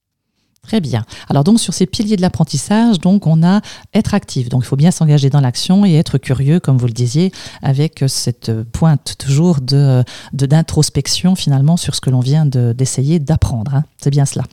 Très 0.64 0.82
bien. 0.82 1.06
Alors 1.30 1.44
donc 1.46 1.60
sur 1.60 1.74
ces 1.74 1.86
piliers 1.86 2.18
de 2.18 2.22
l'apprentissage, 2.22 3.00
donc 3.00 3.26
on 3.26 3.42
a 3.42 3.62
être 3.94 4.14
actif. 4.14 4.50
Donc 4.50 4.64
il 4.64 4.68
faut 4.68 4.76
bien 4.76 4.92
s'engager 4.92 5.30
dans 5.30 5.40
l'action 5.40 5.86
et 5.86 5.94
être 5.94 6.18
curieux, 6.18 6.60
comme 6.60 6.78
vous 6.78 6.88
le 6.88 6.94
disiez, 6.94 7.32
avec 7.62 8.04
cette 8.08 8.52
pointe 8.64 9.16
toujours 9.18 9.62
de 9.62 10.04
d'introspection 10.34 11.36
finalement 11.36 11.78
sur 11.78 11.96
ce 11.96 12.02
que 12.02 12.10
l'on 12.10 12.20
vient 12.20 12.46
d'essayer 12.46 13.20
d'apprendre. 13.20 13.76
Hein. 13.76 13.84
C'est 13.98 14.10
bien 14.10 14.26
cela 14.26 14.44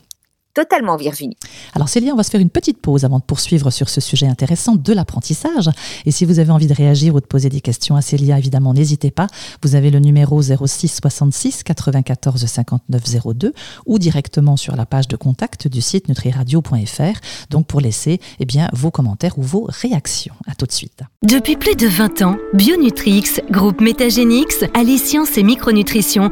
totalement, 0.55 0.95
Virginie. 0.95 1.37
Alors 1.75 1.89
Célia, 1.89 2.13
on 2.13 2.15
va 2.15 2.23
se 2.23 2.31
faire 2.31 2.41
une 2.41 2.49
petite 2.49 2.79
pause 2.79 3.05
avant 3.05 3.19
de 3.19 3.23
poursuivre 3.23 3.69
sur 3.69 3.89
ce 3.89 4.01
sujet 4.01 4.25
intéressant 4.25 4.75
de 4.75 4.93
l'apprentissage. 4.93 5.69
Et 6.05 6.11
si 6.11 6.25
vous 6.25 6.39
avez 6.39 6.51
envie 6.51 6.65
de 6.65 6.73
réagir 6.73 7.13
ou 7.13 7.19
de 7.19 7.25
poser 7.25 7.49
des 7.49 7.61
questions 7.61 7.95
à 7.95 8.01
Célia, 8.01 8.39
évidemment, 8.39 8.73
n'hésitez 8.73 9.11
pas. 9.11 9.27
Vous 9.61 9.75
avez 9.75 9.91
le 9.91 9.99
numéro 9.99 10.41
06 10.41 10.99
66 11.01 11.63
94 11.63 12.45
59 12.45 13.03
02 13.35 13.53
ou 13.85 13.99
directement 13.99 14.57
sur 14.57 14.75
la 14.75 14.85
page 14.85 15.07
de 15.07 15.17
contact 15.17 15.67
du 15.67 15.81
site 15.81 16.07
nutriradio.fr. 16.07 17.19
Donc 17.49 17.67
pour 17.67 17.81
laisser 17.81 18.19
eh 18.39 18.45
bien, 18.45 18.69
vos 18.73 18.89
commentaires 18.89 19.37
ou 19.37 19.43
vos 19.43 19.67
réactions. 19.69 20.35
À 20.47 20.55
tout 20.55 20.65
de 20.65 20.71
suite. 20.71 21.01
Depuis 21.23 21.57
plus 21.57 21.75
de 21.75 21.87
20 21.87 22.21
ans, 22.21 22.37
Bionutrix, 22.53 23.41
groupe 23.51 23.81
Métagénix, 23.81 24.63
allie 24.73 24.97
science 24.97 25.37
et 25.37 25.43
micronutrition 25.43 26.31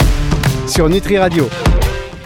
sur 0.71 0.87
Nutri 0.87 1.17
Radio. 1.17 1.49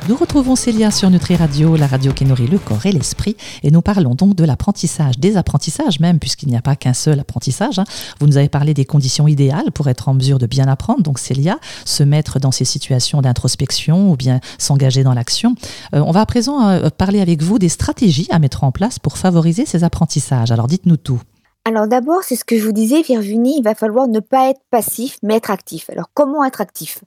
Nous 0.07 0.15
retrouvons 0.15 0.55
Célia 0.55 0.91
sur 0.91 1.09
Nutri 1.09 1.35
Radio, 1.35 1.75
la 1.75 1.87
radio 1.87 2.13
qui 2.13 2.25
nourrit 2.25 2.45
le 2.45 2.59
corps 2.59 2.85
et 2.85 2.91
l'esprit, 2.91 3.35
et 3.63 3.71
nous 3.71 3.81
parlons 3.81 4.13
donc 4.13 4.35
de 4.35 4.43
l'apprentissage, 4.43 5.17
des 5.17 5.35
apprentissages 5.35 5.99
même, 5.99 6.19
puisqu'il 6.19 6.49
n'y 6.49 6.55
a 6.55 6.61
pas 6.61 6.75
qu'un 6.75 6.93
seul 6.93 7.19
apprentissage. 7.19 7.79
Hein. 7.79 7.85
Vous 8.19 8.27
nous 8.27 8.37
avez 8.37 8.47
parlé 8.47 8.75
des 8.75 8.85
conditions 8.85 9.27
idéales 9.27 9.71
pour 9.73 9.87
être 9.89 10.09
en 10.09 10.13
mesure 10.13 10.37
de 10.37 10.45
bien 10.45 10.67
apprendre, 10.67 11.01
donc 11.01 11.17
Célia, 11.17 11.57
se 11.85 12.03
mettre 12.03 12.39
dans 12.39 12.51
ces 12.51 12.65
situations 12.65 13.19
d'introspection 13.23 14.11
ou 14.11 14.15
bien 14.15 14.41
s'engager 14.59 15.01
dans 15.01 15.15
l'action. 15.15 15.55
Euh, 15.95 16.01
on 16.05 16.11
va 16.11 16.21
à 16.21 16.25
présent 16.27 16.67
euh, 16.67 16.89
parler 16.95 17.21
avec 17.21 17.41
vous 17.41 17.57
des 17.57 17.69
stratégies 17.69 18.27
à 18.29 18.37
mettre 18.37 18.63
en 18.63 18.71
place 18.71 18.99
pour 18.99 19.17
favoriser 19.17 19.65
ces 19.65 19.83
apprentissages. 19.83 20.51
Alors 20.51 20.67
dites-nous 20.67 20.97
tout. 20.97 21.19
Alors 21.67 21.87
d'abord, 21.87 22.23
c'est 22.23 22.35
ce 22.35 22.45
que 22.45 22.57
je 22.57 22.63
vous 22.63 22.71
disais, 22.71 23.01
Virginie, 23.01 23.57
il 23.57 23.63
va 23.63 23.73
falloir 23.73 24.07
ne 24.07 24.19
pas 24.19 24.49
être 24.51 24.61
passif, 24.69 25.17
mais 25.23 25.35
être 25.35 25.49
actif. 25.49 25.89
Alors 25.89 26.11
comment 26.13 26.43
être 26.45 26.61
actif? 26.61 27.03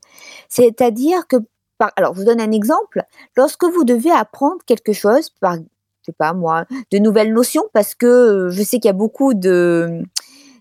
C'est-à-dire 0.49 1.29
que, 1.29 1.37
alors 1.95 2.15
je 2.15 2.19
vous 2.19 2.25
donne 2.25 2.41
un 2.41 2.51
exemple, 2.51 3.05
lorsque 3.37 3.63
vous 3.63 3.85
devez 3.85 4.11
apprendre 4.11 4.59
quelque 4.67 4.93
chose, 4.93 5.31
par, 5.41 5.55
je 5.55 5.61
sais 6.07 6.13
pas 6.13 6.33
moi, 6.33 6.65
de 6.91 6.99
nouvelles 6.99 7.33
notions, 7.33 7.67
parce 7.73 7.95
que 7.95 8.07
euh, 8.07 8.51
je 8.51 8.63
sais 8.65 8.81
qu'il 8.81 8.87
y 8.87 8.91
a 8.91 8.95
beaucoup 8.95 9.33
de 9.33 10.03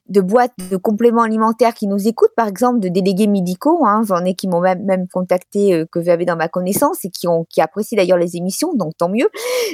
de 0.09 0.21
boîtes 0.21 0.53
de 0.71 0.77
compléments 0.77 1.23
alimentaires 1.23 1.73
qui 1.73 1.87
nous 1.87 2.07
écoutent, 2.07 2.35
par 2.35 2.47
exemple 2.47 2.79
de 2.79 2.89
délégués 2.89 3.27
médicaux. 3.27 3.85
Hein, 3.85 4.01
J'en 4.05 4.23
ai 4.25 4.33
qui 4.33 4.47
m'ont 4.47 4.61
même, 4.61 5.07
contacté, 5.11 5.73
euh, 5.73 5.85
que 5.91 6.01
j'avais 6.01 6.25
dans 6.25 6.35
ma 6.35 6.47
connaissance 6.47 7.03
et 7.05 7.09
qui 7.09 7.27
ont 7.27 7.45
qui 7.49 7.61
apprécient 7.61 7.97
d'ailleurs 7.97 8.17
les 8.17 8.37
émissions, 8.37 8.73
donc 8.73 8.97
tant 8.97 9.09
mieux. 9.09 9.29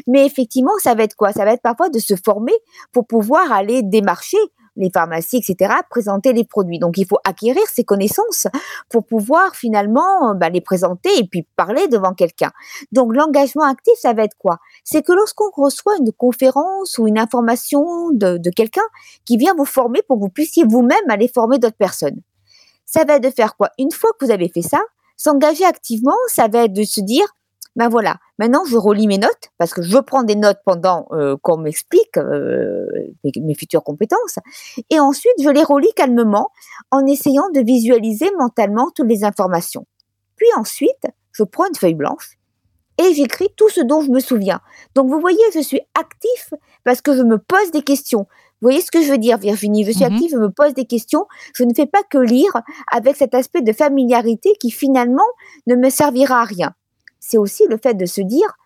Mais 0.07 0.25
effectivement, 0.25 0.73
ça 0.79 0.95
va 0.95 1.03
être 1.03 1.15
quoi? 1.15 1.31
Ça 1.31 1.45
va 1.45 1.53
être 1.53 1.61
parfois 1.61 1.89
de 1.89 1.99
se 1.99 2.15
former 2.15 2.53
pour 2.91 3.07
pouvoir 3.07 3.51
aller 3.51 3.81
démarcher 3.83 4.37
les 4.75 4.89
pharmacies, 4.89 5.37
etc., 5.37 5.73
présenter 5.89 6.33
les 6.33 6.43
produits. 6.43 6.79
Donc, 6.79 6.97
il 6.97 7.05
faut 7.05 7.19
acquérir 7.23 7.63
ces 7.71 7.83
connaissances 7.83 8.47
pour 8.89 9.05
pouvoir 9.05 9.55
finalement 9.55 10.35
bah, 10.35 10.49
les 10.49 10.61
présenter 10.61 11.09
et 11.17 11.27
puis 11.27 11.47
parler 11.55 11.87
devant 11.87 12.13
quelqu'un. 12.13 12.51
Donc, 12.91 13.15
l'engagement 13.15 13.63
actif, 13.63 13.93
ça 13.99 14.13
va 14.13 14.23
être 14.23 14.37
quoi? 14.37 14.57
C'est 14.83 15.03
que 15.03 15.11
lorsqu'on 15.13 15.49
reçoit 15.55 15.97
une 15.97 16.11
conférence 16.11 16.97
ou 16.97 17.07
une 17.07 17.19
information 17.19 18.09
de, 18.11 18.37
de 18.37 18.49
quelqu'un 18.49 18.81
qui 19.25 19.37
vient 19.37 19.53
vous 19.55 19.65
former 19.65 20.01
pour 20.07 20.17
que 20.17 20.21
vous 20.21 20.29
puissiez 20.29 20.63
vous-même 20.67 21.09
aller 21.09 21.27
former 21.27 21.59
d'autres 21.59 21.77
personnes. 21.77 22.21
Ça 22.85 23.03
va 23.05 23.15
être 23.15 23.23
de 23.23 23.29
faire 23.29 23.55
quoi? 23.55 23.69
Une 23.77 23.91
fois 23.91 24.11
que 24.19 24.25
vous 24.25 24.31
avez 24.31 24.49
fait 24.49 24.61
ça, 24.61 24.81
s'engager 25.17 25.65
activement, 25.65 26.15
ça 26.27 26.47
va 26.47 26.65
être 26.65 26.73
de 26.73 26.83
se 26.83 27.01
dire, 27.01 27.25
ben 27.75 27.89
voilà, 27.89 28.17
maintenant 28.39 28.63
je 28.65 28.77
relis 28.77 29.07
mes 29.07 29.17
notes 29.17 29.49
parce 29.57 29.73
que 29.73 29.81
je 29.81 29.97
prends 29.97 30.23
des 30.23 30.35
notes 30.35 30.59
pendant 30.65 31.07
euh, 31.11 31.35
qu'on 31.41 31.57
m'explique 31.57 32.17
euh, 32.17 32.85
mes, 33.23 33.55
futures 33.55 33.83
compétences 33.83 34.39
et 34.89 34.99
ensuite 34.99 35.33
je 35.41 35.49
les 35.49 35.63
relis 35.63 35.93
calmement 35.95 36.49
en 36.91 37.05
essayant 37.05 37.49
de 37.53 37.61
visualiser 37.61 38.31
mentalement 38.37 38.89
toutes 38.95 39.07
les 39.07 39.23
informations. 39.23 39.85
Puis 40.35 40.47
ensuite, 40.57 41.05
je 41.31 41.43
prends 41.43 41.67
une 41.67 41.75
feuille 41.75 41.95
blanche 41.95 42.37
et 42.97 43.13
j'écris 43.13 43.49
tout 43.55 43.69
ce 43.69 43.81
dont 43.81 44.01
je 44.01 44.09
me 44.09 44.19
souviens. 44.19 44.61
Donc 44.95 45.09
vous 45.09 45.19
voyez, 45.19 45.43
je 45.53 45.59
suis 45.59 45.81
actif 45.99 46.53
parce 46.83 47.01
que 47.01 47.15
je 47.15 47.23
me 47.23 47.37
pose 47.37 47.71
des 47.71 47.81
questions. 47.81 48.27
Vous 48.61 48.69
voyez 48.69 48.81
ce 48.81 48.91
que 48.91 49.01
je 49.01 49.11
veux 49.11 49.17
dire, 49.17 49.37
Virginie? 49.37 49.83
Je 49.83 49.91
suis 49.91 50.05
mhm. 50.05 50.13
active, 50.13 50.31
je 50.31 50.37
me 50.37 50.49
pose 50.49 50.73
des 50.73 50.85
questions. 50.85 51.25
Je 51.53 51.63
ne 51.65 51.73
fais 51.73 51.85
pas 51.85 52.01
que 52.09 52.17
lire 52.17 52.61
avec 52.91 53.17
cet 53.17 53.33
aspect 53.33 53.61
de 53.61 53.73
familiarité 53.73 54.53
qui 54.59 54.71
finalement 54.71 55.25
ne 55.67 55.75
me 55.75 55.89
servira 55.89 56.41
à 56.41 56.45
rien 56.45 56.73
c'est 57.23 57.37
aussi 57.37 57.65
le 57.69 57.77
fait 57.77 57.93
de 57.93 58.05
se 58.05 58.19
dire, 58.19 58.57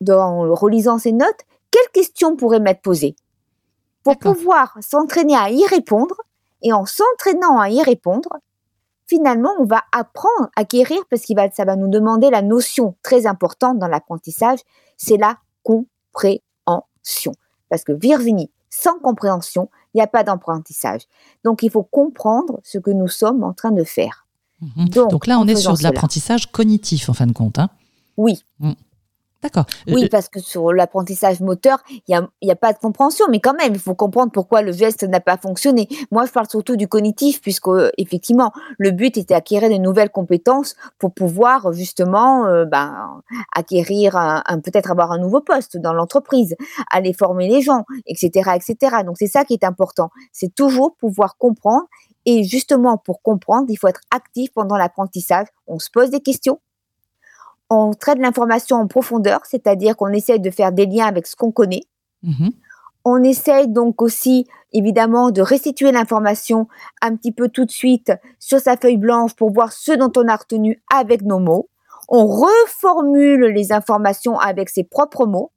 dans 0.00 0.54
relisant 0.54 0.98
ces 0.98 1.10
notes, 1.10 1.40
quelles 1.72 1.90
questions 1.92 2.36
pourraient 2.36 2.60
m'être 2.60 2.82
posées 2.82 3.16
pour 4.04 4.16
pouvoir 4.18 4.78
s'entraîner 4.80 5.36
à 5.36 5.50
y 5.50 5.66
répondre 5.66 6.14
Et 6.62 6.72
en 6.72 6.86
s'entraînant 6.86 7.58
à 7.58 7.70
y 7.70 7.82
répondre, 7.82 8.28
finalement, 9.06 9.50
on 9.58 9.64
va 9.64 9.82
apprendre 9.90 10.50
à 10.54 10.60
acquérir 10.60 11.02
parce 11.10 11.22
que 11.22 11.34
ça 11.52 11.64
va 11.64 11.74
nous 11.74 11.88
demander 11.88 12.30
la 12.30 12.42
notion 12.42 12.94
très 13.02 13.26
importante 13.26 13.78
dans 13.78 13.88
l'apprentissage, 13.88 14.60
c'est 14.96 15.16
la 15.16 15.38
compréhension. 15.64 17.32
Parce 17.70 17.82
que 17.82 17.92
Virginie, 17.92 18.52
sans 18.70 19.00
compréhension, 19.00 19.68
il 19.94 19.98
n'y 19.98 20.02
a 20.02 20.06
pas 20.06 20.22
d'apprentissage. 20.22 21.02
Donc, 21.42 21.64
il 21.64 21.70
faut 21.70 21.82
comprendre 21.82 22.60
ce 22.62 22.78
que 22.78 22.90
nous 22.92 23.08
sommes 23.08 23.42
en 23.42 23.52
train 23.52 23.72
de 23.72 23.84
faire. 23.84 24.23
Mhm. 24.76 24.88
Donc, 25.10 25.26
là, 25.26 25.38
on 25.38 25.46
est 25.46 25.56
sur 25.56 25.76
de 25.76 25.82
l'apprentissage 25.82 26.50
cognitif, 26.50 27.08
en 27.08 27.14
fin 27.14 27.26
de 27.26 27.32
compte. 27.32 27.58
Hein. 27.58 27.70
oui. 28.16 28.42
Mm. 28.60 28.72
D'accord. 29.44 29.66
Oui, 29.88 30.08
parce 30.08 30.30
que 30.30 30.40
sur 30.40 30.72
l'apprentissage 30.72 31.40
moteur, 31.40 31.78
il 31.90 32.00
n'y 32.42 32.50
a, 32.50 32.52
a, 32.52 32.56
pas 32.56 32.72
de 32.72 32.78
compréhension, 32.78 33.26
mais 33.30 33.40
quand 33.40 33.52
même, 33.52 33.74
il 33.74 33.78
faut 33.78 33.94
comprendre 33.94 34.32
pourquoi 34.32 34.62
le 34.62 34.72
geste 34.72 35.04
n'a 35.04 35.20
pas 35.20 35.36
fonctionné. 35.36 35.86
Moi, 36.10 36.24
je 36.24 36.32
parle 36.32 36.48
surtout 36.48 36.76
du 36.76 36.88
cognitif, 36.88 37.42
puisque 37.42 37.68
effectivement, 37.98 38.52
le 38.78 38.90
but 38.90 39.18
était 39.18 39.34
d'acquérir 39.34 39.68
de 39.68 39.74
nouvelles 39.74 40.08
compétences 40.08 40.76
pour 40.98 41.12
pouvoir 41.12 41.74
justement 41.74 42.46
euh, 42.46 42.64
ben, 42.64 43.20
acquérir, 43.54 44.16
un, 44.16 44.42
peut-être 44.64 44.90
avoir 44.90 45.12
un 45.12 45.18
nouveau 45.18 45.42
poste 45.42 45.76
dans 45.76 45.92
l'entreprise, 45.92 46.56
aller 46.90 47.12
former 47.12 47.46
les 47.46 47.60
gens, 47.60 47.84
etc., 48.06 48.52
etc. 48.54 49.02
Donc 49.04 49.16
c'est 49.18 49.26
ça 49.26 49.44
qui 49.44 49.52
est 49.52 49.64
important. 49.64 50.08
C'est 50.32 50.54
toujours 50.54 50.96
pouvoir 50.96 51.36
comprendre. 51.36 51.84
Et 52.26 52.44
justement, 52.44 52.96
pour 52.96 53.22
comprendre, 53.22 53.66
il 53.68 53.76
faut 53.76 53.88
être 53.88 54.00
actif 54.10 54.50
pendant 54.54 54.76
l'apprentissage. 54.76 55.46
On 55.66 55.78
se 55.78 55.90
pose 55.90 56.10
des 56.10 56.20
questions, 56.20 56.58
on 57.70 57.92
traite 57.94 58.18
l'information 58.18 58.76
en 58.76 58.86
profondeur, 58.86 59.40
c'est-à-dire 59.44 59.96
qu'on 59.96 60.12
essaye 60.12 60.40
de 60.40 60.50
faire 60.50 60.72
des 60.72 60.86
liens 60.86 61.06
avec 61.06 61.26
ce 61.26 61.36
qu'on 61.36 61.52
connaît. 61.52 61.84
Mhm. 62.22 62.52
On 63.04 63.22
essaye 63.22 63.68
donc 63.68 64.00
aussi, 64.00 64.46
évidemment, 64.72 65.30
de 65.30 65.42
restituer 65.42 65.92
l'information 65.92 66.68
un 67.02 67.16
petit 67.16 67.32
peu 67.32 67.48
tout 67.48 67.66
de 67.66 67.70
suite 67.70 68.12
sur 68.38 68.60
sa 68.60 68.76
feuille 68.76 68.96
blanche 68.96 69.34
pour 69.34 69.52
voir 69.52 69.72
ce 69.72 69.92
dont 69.92 70.12
on 70.16 70.26
a 70.26 70.36
retenu 70.36 70.82
avec 70.92 71.22
nos 71.22 71.38
mots. 71.38 71.68
On 72.08 72.26
reformule 72.26 73.46
les 73.46 73.72
informations 73.72 74.38
avec 74.38 74.70
ses 74.70 74.84
propres 74.84 75.26
mots. 75.26 75.52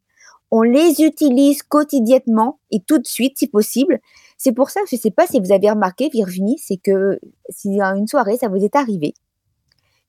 On 0.52 0.62
les 0.62 1.02
utilise 1.02 1.64
quotidiennement 1.64 2.60
et 2.72 2.82
tout 2.82 3.00
de 3.00 3.08
suite, 3.08 3.38
si 3.38 3.48
possible. 3.48 4.00
C'est 4.38 4.54
pour 4.54 4.70
ça 4.70 4.82
je 4.90 4.96
ne 4.96 5.00
sais 5.00 5.12
pas 5.12 5.28
si 5.28 5.40
vous 5.40 5.52
avez 5.52 5.70
remarqué, 5.70 6.10
Virginie, 6.10 6.58
c'est 6.60 6.78
que 6.78 7.20
si 7.50 7.80
une 7.82 8.08
soirée, 8.08 8.38
ça 8.38 8.50
vous 8.50 8.64
est 8.64 8.76
arrivé, 8.76 9.14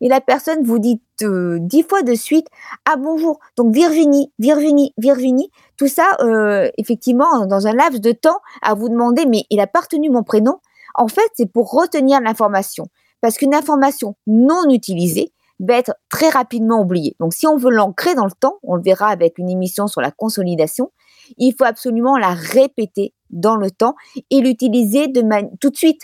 et 0.00 0.08
la 0.08 0.20
personne 0.20 0.62
vous 0.62 0.78
dit 0.78 1.00
euh, 1.22 1.58
dix 1.60 1.82
fois 1.82 2.02
de 2.02 2.14
suite 2.14 2.46
ah 2.84 2.96
bonjour 2.96 3.40
donc 3.56 3.74
Virginie 3.74 4.32
Virginie 4.38 4.94
Virginie 4.96 5.50
tout 5.76 5.88
ça 5.88 6.16
euh, 6.20 6.70
effectivement 6.78 7.46
dans 7.46 7.66
un 7.66 7.72
laps 7.72 8.00
de 8.00 8.12
temps 8.12 8.38
à 8.62 8.74
vous 8.74 8.88
demander 8.88 9.26
mais 9.26 9.44
il 9.50 9.60
a 9.60 9.66
pas 9.66 9.80
mon 10.10 10.22
prénom. 10.22 10.58
En 10.94 11.08
fait 11.08 11.30
c'est 11.34 11.50
pour 11.50 11.70
retenir 11.70 12.20
l'information. 12.20 12.88
Parce 13.20 13.36
qu'une 13.36 13.54
information 13.54 14.14
non 14.28 14.70
utilisée 14.70 15.32
va 15.58 15.74
être 15.74 15.96
très 16.08 16.28
rapidement 16.28 16.80
oubliée. 16.80 17.16
Donc 17.18 17.34
si 17.34 17.48
on 17.48 17.56
veut 17.56 17.70
l'ancrer 17.70 18.14
dans 18.14 18.26
le 18.26 18.32
temps 18.32 18.58
on 18.62 18.76
le 18.76 18.82
verra 18.82 19.08
avec 19.08 19.38
une 19.38 19.50
émission 19.50 19.88
sur 19.88 20.00
la 20.00 20.12
consolidation 20.12 20.92
il 21.36 21.52
faut 21.52 21.64
absolument 21.64 22.16
la 22.16 22.32
répéter 22.34 23.12
dans 23.30 23.56
le 23.56 23.70
temps 23.70 23.94
et 24.30 24.40
l'utiliser 24.40 25.08
de 25.08 25.22
tout 25.60 25.70
de 25.70 25.76
suite 25.76 26.02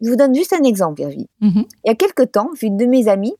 je 0.00 0.10
vous 0.10 0.16
donne 0.16 0.34
juste 0.34 0.52
un 0.52 0.62
exemple, 0.62 1.00
Virginie. 1.00 1.28
Mhm. 1.40 1.64
Il 1.84 1.88
y 1.88 1.90
a 1.90 1.94
quelque 1.94 2.22
temps, 2.22 2.50
j'ai 2.60 2.66
une 2.66 2.76
de 2.76 2.86
mes 2.86 3.08
amies 3.08 3.34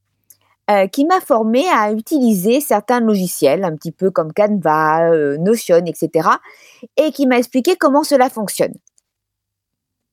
euh, 0.71 0.87
qui 0.87 1.05
m'a 1.05 1.21
formée 1.21 1.67
à 1.69 1.93
utiliser 1.93 2.61
certains 2.61 3.01
logiciels, 3.01 3.65
un 3.65 3.75
petit 3.77 3.93
peu 3.93 4.11
comme 4.11 4.33
Canva, 4.33 5.11
euh, 5.11 5.37
Notion, 5.37 5.85
etc., 5.85 6.29
et 6.97 7.13
qui 7.13 7.27
m'a 7.27 7.37
expliqué 7.37 7.77
comment 7.77 8.03
cela 8.03 8.31
fonctionne. 8.31 8.73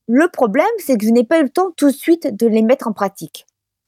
Le 0.07 0.27
problème, 0.27 0.65
c'est 0.77 0.97
que 0.97 1.05
je 1.05 1.11
n'ai 1.11 1.23
pas 1.23 1.39
eu 1.39 1.43
le 1.43 1.49
temps 1.49 1.71
tout 1.77 1.87
de 1.87 1.95
suite 1.95 2.35
de 2.35 2.47
les 2.47 2.63
mettre 2.63 2.87
en 2.87 2.91
pratique. 2.91 3.45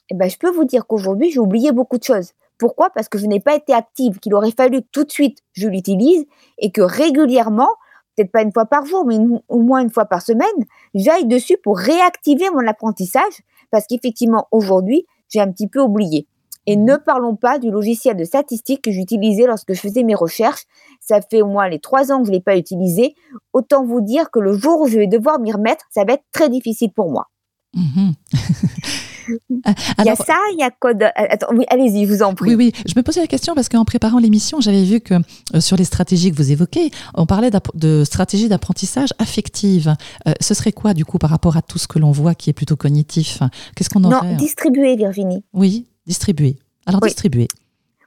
Et 0.10 0.14
eh 0.14 0.16
ben, 0.16 0.30
je 0.30 0.38
peux 0.38 0.52
vous 0.52 0.64
dire 0.64 0.86
qu'aujourd'hui, 0.88 1.32
j'ai 1.32 1.40
oublié 1.40 1.72
beaucoup 1.72 1.98
de 1.98 2.04
choses. 2.04 2.32
Pourquoi? 2.64 2.92
Parce 2.92 3.10
que 3.10 3.18
je 3.18 3.26
n'ai 3.26 3.42
pas 3.42 3.58
été 3.58 3.74
active, 3.74 4.20
qu'il 4.20 4.34
aurait 4.34 4.54
fallu 4.56 4.84
que 4.84 4.88
tout 4.94 5.04
de 5.04 5.12
suite 5.12 5.40
je 5.52 5.68
l'utilise 5.68 6.24
et 6.58 6.72
que 6.72 6.82
régulièrement, 6.82 7.68
peut-être 8.16 8.32
pas 8.32 8.42
une 8.42 8.54
fois 8.54 8.66
par 8.68 8.86
jour, 8.86 9.06
mais 9.06 9.18
au 9.50 9.60
moins 9.60 9.82
une 9.82 9.90
fois 9.90 10.06
par 10.06 10.22
semaine, 10.22 10.48
j'aille 10.94 11.26
dessus 11.26 11.58
pour 11.62 11.78
réactiver 11.78 12.50
mon 12.52 12.66
apprentissage, 12.66 13.34
parce 13.70 13.86
qu'effectivement, 13.86 14.48
aujourd'hui, 14.52 15.06
j'ai 15.28 15.42
un 15.42 15.52
petit 15.52 15.68
peu 15.68 15.82
oublié. 15.82 16.26
Et 16.66 16.78
ne 16.78 16.96
parlons 16.96 17.36
pas 17.36 17.60
du 17.60 17.70
logiciel 17.70 18.16
de 18.16 18.24
statistique 18.24 18.82
que 18.82 18.92
j'utilisais 18.92 19.46
lorsque 19.46 19.74
je 19.74 19.82
faisais 19.82 20.04
mes 20.04 20.16
recherches. 20.16 20.64
Ça 21.02 21.20
fait 21.20 21.42
au 21.42 21.48
moins 21.48 21.68
les 21.68 21.80
trois 21.80 22.14
ans 22.14 22.20
que 22.20 22.28
je 22.28 22.32
ne 22.32 22.38
l'ai 22.38 22.42
pas 22.42 22.56
utilisé. 22.56 23.14
Autant 23.52 23.84
vous 23.84 24.00
dire 24.00 24.32
que 24.32 24.40
le 24.40 24.54
jour 24.54 24.80
où 24.80 24.88
je 24.88 25.00
vais 25.00 25.08
devoir 25.08 25.38
m'y 25.42 25.52
remettre, 25.52 25.84
ça 25.90 26.06
va 26.06 26.14
être 26.14 26.24
très 26.32 26.48
difficile 26.48 26.94
pour 26.94 27.12
moi. 27.12 27.28
Mhm. 27.74 28.14
il 30.00 30.06
y 30.06 30.10
a 30.10 30.16
ça, 30.16 30.36
il 30.54 30.60
y 30.60 30.64
a 30.64 30.72
code. 30.72 31.04
oui, 31.52 31.66
allez-y, 31.70 32.06
je 32.06 32.14
vous 32.14 32.24
en 32.24 32.34
prie. 32.34 32.56
Oui, 32.56 32.72
oui. 32.74 32.84
Je 32.86 32.94
me 32.96 33.04
posais 33.04 33.22
la 33.22 33.28
question 33.28 33.56
parce 33.56 33.70
qu'en 33.70 33.86
préparant 33.86 34.20
l'émission, 34.20 34.62
j'avais 34.62 34.84
vu 34.84 35.02
que 35.02 35.16
euh, 35.16 35.62
sur 35.62 35.78
les 35.78 35.86
stratégies 35.86 36.32
que 36.32 36.38
vous 36.38 36.52
évoquez, 36.52 36.92
on 37.16 37.26
parlait 37.26 37.52
de 37.74 38.04
stratégies 38.04 38.50
d'apprentissage 38.50 39.10
affective. 39.20 39.96
Euh, 40.28 40.34
ce 40.40 40.54
serait 40.54 40.72
quoi, 40.72 40.94
du 40.94 41.06
coup, 41.06 41.18
par 41.18 41.30
rapport 41.30 41.58
à 41.58 41.62
tout 41.62 41.78
ce 41.78 41.88
que 41.88 42.00
l'on 42.00 42.12
voit 42.12 42.36
qui 42.36 42.50
est 42.50 42.54
plutôt 42.54 42.76
cognitif? 42.76 43.40
Qu'est-ce 43.76 43.90
qu'on 43.90 44.04
en 44.04 44.10
Non, 44.10 44.36
distribuer, 44.36 44.96
Virginie. 44.96 45.44
Oui, 45.54 45.88
distribuer. 46.06 46.58
Alors, 46.86 47.02
distribuer. 47.02 47.48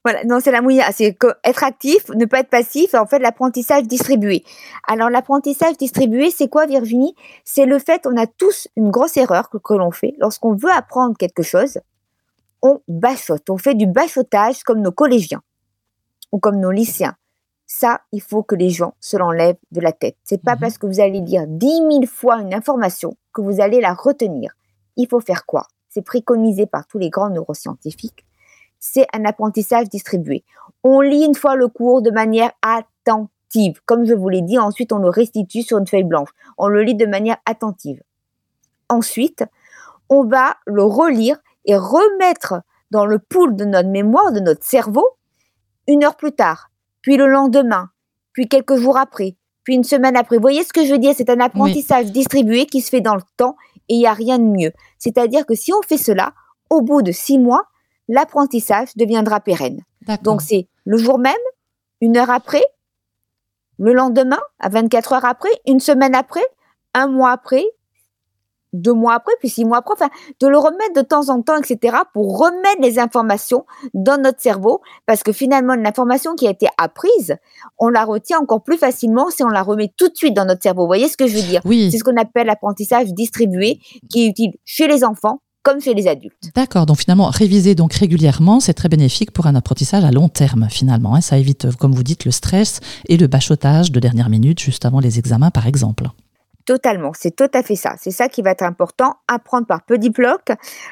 Voilà, 0.07 0.23
non, 0.23 0.39
c'est 0.39 0.53
la 0.53 0.63
mouilla, 0.63 0.93
c'est 0.93 1.19
être 1.43 1.65
actif, 1.65 2.11
ne 2.11 2.27
pas 2.27 2.39
être 2.39 2.49
passif, 2.49 2.95
en 2.95 3.07
fait 3.07 3.19
l'apprentissage 3.19 3.89
distribué. 3.89 4.45
Alors 4.87 5.11
l'apprentissage 5.11 5.77
distribué, 5.79 6.31
c'est 6.31 6.47
quoi 6.47 6.67
Virginie? 6.67 7.17
C'est 7.45 7.67
le 7.67 7.81
fait, 7.81 8.07
on 8.07 8.17
a 8.17 8.29
tous 8.29 8.69
une 8.77 8.93
grosse 8.93 9.17
erreur 9.17 9.51
que, 9.51 9.59
que 9.59 9.75
l'on 9.75 9.91
fait 9.91 10.15
lorsqu'on 10.21 10.55
veut 10.55 10.71
apprendre 10.71 11.17
quelque 11.19 11.43
chose, 11.43 11.81
on 12.63 12.81
bachote, 12.87 13.51
on 13.51 13.59
fait 13.59 13.75
du 13.75 13.89
bachotage 13.89 14.63
comme 14.63 14.81
nos 14.81 14.93
collégiens 14.93 15.43
ou 16.31 16.39
comme 16.39 16.61
nos 16.61 16.71
lycéens. 16.71 17.17
Ça, 17.67 18.03
il 18.13 18.23
faut 18.23 18.45
que 18.45 18.55
les 18.55 18.71
gens 18.71 18.95
se 19.01 19.17
l'enlèvent 19.17 19.59
de 19.73 19.81
la 19.81 19.91
tête. 19.91 20.15
C'est 20.23 20.41
pas 20.41 20.55
mhm. 20.55 20.61
parce 20.61 20.79
que 20.79 20.87
vous 20.87 21.01
allez 21.01 21.19
lire 21.19 21.47
dix 21.49 21.81
mille 21.81 22.07
fois 22.07 22.37
une 22.37 22.55
information 22.55 23.17
que 23.35 23.41
vous 23.41 23.61
allez 23.61 23.81
la 23.81 23.93
retenir. 23.93 24.53
Il 24.97 25.09
faut 25.09 25.19
faire 25.19 25.47
quoi? 25.47 25.67
C'est 25.89 26.03
préconisé 26.03 26.67
par 26.67 26.87
tous 26.87 26.99
les 26.99 27.11
grands 27.11 27.31
neuroscientifiques 27.31 28.25
c'est 28.79 29.07
un 29.13 29.25
apprentissage 29.25 29.89
distribué. 29.89 30.45
On 30.83 31.01
lit 31.01 31.25
une 31.25 31.35
fois 31.35 31.57
le 31.57 31.69
cours 31.69 32.03
de 32.03 32.11
manière 32.11 32.53
attentive. 32.63 33.81
Comme 33.87 34.05
je 34.05 34.15
vous 34.15 34.29
l'ai 34.29 34.43
dit, 34.43 34.59
ensuite 34.59 34.93
on 34.93 34.99
le 34.99 35.09
restitue 35.09 35.63
sur 35.63 35.79
une 35.79 35.87
feuille 35.87 36.05
blanche. 36.05 36.29
On 36.59 36.69
le 36.69 36.83
lit 36.83 36.95
de 36.95 37.07
manière 37.07 37.39
attentive. 37.47 38.03
Ensuite, 38.89 39.45
on 40.09 40.25
va 40.25 40.57
le 40.67 40.85
relire 40.85 41.39
et 41.65 41.77
remettre 41.77 42.63
dans 42.91 43.07
le 43.07 43.19
pool 43.19 43.57
de 43.57 43.65
notre 43.65 43.89
mémoire, 43.89 44.33
de 44.33 44.41
notre 44.41 44.65
cerveau, 44.65 45.09
une 45.89 46.05
heure 46.05 46.17
plus 46.17 46.33
tard, 46.33 46.71
puis 47.03 47.17
le 47.17 47.27
lendemain, 47.27 47.91
puis 48.33 48.49
quelques 48.49 48.77
jours 48.77 48.97
après, 48.97 49.37
puis 49.65 49.75
une 49.75 49.85
semaine 49.85 50.17
après. 50.17 50.37
Vous 50.37 50.43
voyez 50.43 50.63
ce 50.63 50.73
que 50.73 50.85
je 50.85 50.93
veux 50.93 50.99
dire? 50.99 51.15
C'est 51.17 51.31
un 51.31 51.41
apprentissage 51.41 52.13
distribué 52.13 52.67
qui 52.67 52.81
se 52.81 52.91
fait 52.91 53.01
dans 53.01 53.17
le 53.17 53.23
temps 53.37 53.57
et 53.89 53.95
il 53.95 53.99
n'y 53.99 54.07
a 54.07 54.13
rien 54.13 54.39
de 54.39 54.45
mieux. 54.45 54.73
C'est-à-dire 54.99 55.45
que 55.47 55.55
si 55.55 55.73
on 55.73 55.83
fait 55.83 55.99
cela, 55.99 56.33
au 56.71 56.83
bout 56.83 57.03
de 57.03 57.13
six 57.13 57.39
mois, 57.39 57.65
l'apprentissage 58.09 58.89
deviendra 58.97 59.41
pérenne. 59.41 59.83
Donc 60.23 60.43
c'est 60.43 60.69
le 60.85 60.97
jour 60.99 61.19
même, 61.19 61.35
une 62.01 62.17
heure 62.17 62.31
après, 62.31 62.65
le 63.79 63.93
lendemain, 63.93 64.41
à 64.59 64.69
24 64.69 65.13
heures 65.15 65.25
après, 65.25 65.51
une 65.67 65.81
semaine 65.81 66.15
après, 66.15 66.45
un 66.95 67.09
mois 67.09 67.31
après, 67.31 67.65
deux 68.73 68.93
mois 68.93 69.15
après, 69.15 69.33
puis 69.39 69.49
six 69.49 69.65
mois 69.65 69.79
après, 69.79 69.95
enfin, 69.95 70.11
de 70.41 70.47
le 70.47 70.59
remettre 70.59 70.95
de 70.95 71.01
temps 71.01 71.29
en 71.29 71.43
temps, 71.43 71.57
etc., 71.57 71.97
pour 72.13 72.39
remettre 72.39 72.81
les 72.81 72.99
informations 72.99 73.65
dans 73.95 74.21
notre 74.21 74.41
cerveau, 74.41 74.83
parce 75.07 75.23
que 75.23 75.33
finalement, 75.33 75.75
l'information 75.75 76.35
qui 76.35 76.47
a 76.47 76.51
été 76.51 76.69
apprise, 76.79 77.37
on 77.79 77.89
la 77.89 78.05
retient 78.05 78.39
encore 78.39 78.63
plus 78.63 78.77
facilement 78.77 79.31
si 79.31 79.43
on 79.43 79.49
la 79.49 79.63
remet 79.63 79.93
tout 79.97 80.09
de 80.09 80.17
suite 80.17 80.35
dans 80.35 80.45
notre 80.45 80.63
cerveau. 80.63 80.83
Vous 80.83 80.89
voyez 80.89 81.09
ce 81.09 81.17
que 81.17 81.27
je 81.27 81.37
veux 81.37 81.43
dire? 81.43 81.61
Oui. 81.65 81.91
C'est 81.91 81.99
ce 81.99 82.05
qu'on 82.05 82.17
appelle 82.17 82.47
l'apprentissage 82.47 83.13
distribué, 83.13 83.81
qui 84.11 84.25
est 84.25 84.29
utile 84.29 84.53
chez 84.65 84.89
les 84.89 85.05
enfants, 85.05 85.41
comme 85.67 85.81
chez 85.81 85.95
les 85.95 86.07
adultes. 86.07 86.53
D'accord, 86.55 86.87
donc 86.87 86.99
finalement, 86.99 87.27
réviser 87.29 87.75
donc 87.75 87.93
régulièrement, 87.93 88.61
c'est 88.61 88.73
très 88.73 88.89
bénéfique 88.89 89.33
pour 89.33 89.49
un 89.49 89.57
apprentissage 89.57 90.05
à 90.05 90.13
long 90.13 90.29
terme 90.29 90.69
finalement. 90.71 91.17
Hein. 91.17 91.21
Ça 91.21 91.39
évite, 91.39 91.75
comme 91.75 91.93
vous 91.93 92.05
dites, 92.05 92.25
le 92.25 92.31
stress 92.31 92.79
et 93.09 93.17
le 93.17 93.27
bachotage 93.27 93.91
de 93.91 93.99
dernière 93.99 94.29
minute 94.29 94.61
juste 94.61 94.85
avant 94.85 95.01
les 95.01 95.19
examens 95.19 95.51
par 95.51 95.67
exemple. 95.67 96.07
Totalement, 96.67 97.13
c'est 97.15 97.37
tout 97.37 97.49
à 97.55 97.63
fait 97.63 97.77
ça. 97.77 97.95
C'est 97.97 98.11
ça 98.11 98.29
qui 98.29 98.43
va 98.43 98.51
être 98.51 98.65
important, 98.65 99.15
apprendre 99.29 99.69
par 99.69 99.85
petits 99.85 100.11
blocs, 100.11 100.51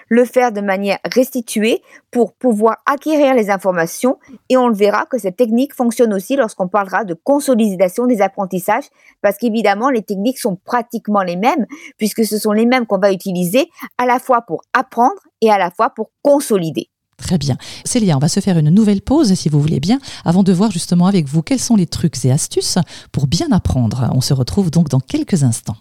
le 0.09 0.25
faire 0.25 0.53
de 0.53 0.61
manière 0.61 0.99
restituée 1.05 1.83
pour 2.13 2.33
pouvoir 2.33 2.77
acquérir 2.87 3.35
les 3.35 3.51
informations 3.51 4.21
et 4.49 4.57
on 4.57 4.69
le 4.69 4.75
verra 4.77 5.05
que 5.07 5.19
cette 5.19 5.37
technique 5.37 5.75
fonctionne 5.75 6.15
aussi 6.15 6.37
lorsqu'on 6.37 6.69
parlera 6.69 7.03
de 7.03 7.15
consolidation 7.15 8.07
des 8.07 8.23
apprentissages 8.23 8.85
parce 9.21 9.37
qu'évidemment 9.37 9.91
les 9.91 10.03
techniques 10.03 10.39
sont 10.39 10.55
pratiquement 10.55 11.25
les 11.25 11.37
mêmes 11.37 11.67
puisque 11.99 12.25
ce 12.25 12.39
sont 12.39 12.53
les 12.53 12.67
mêmes 12.67 12.87
qu'on 12.87 13.01
va 13.01 13.11
utiliser 13.11 13.69
à 13.99 14.07
la 14.07 14.21
fois 14.21 14.43
pour 14.43 14.63
apprendre 14.75 15.21
et 15.41 15.51
à 15.51 15.59
la 15.59 15.73
fois 15.73 15.91
pour 15.91 16.13
consolider. 16.23 16.89
Très 17.25 17.39
bien. 17.39 17.57
Célia, 17.87 18.17
on 18.17 18.21
va 18.21 18.29
se 18.29 18.41
faire 18.41 18.59
une 18.59 18.69
nouvelle 18.69 19.01
pause, 19.01 19.33
si 19.33 19.49
vous 19.49 19.59
voulez 19.59 19.81
bien, 19.81 19.99
avant 20.27 20.43
de 20.43 20.53
voir 20.53 20.71
justement 20.71 21.07
avec 21.07 21.27
vous 21.27 21.41
quels 21.41 21.59
sont 21.59 21.75
les 21.75 21.87
trucs 21.87 22.23
et 22.27 22.31
astuces 22.31 22.77
pour 23.13 23.27
bien 23.27 23.47
apprendre. 23.51 24.11
On 24.13 24.21
se 24.21 24.35
retrouve 24.35 24.71
donc 24.71 24.91
dans 24.91 25.01
quelques 25.01 25.43
instants. 25.43 25.79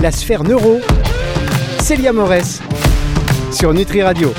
La 0.00 0.12
sphère 0.12 0.44
neuro. 0.44 0.78
Célia 1.80 2.12
Morès 2.12 2.60
sur 3.50 3.74
Nutri 3.74 4.00
Radio. 4.04 4.32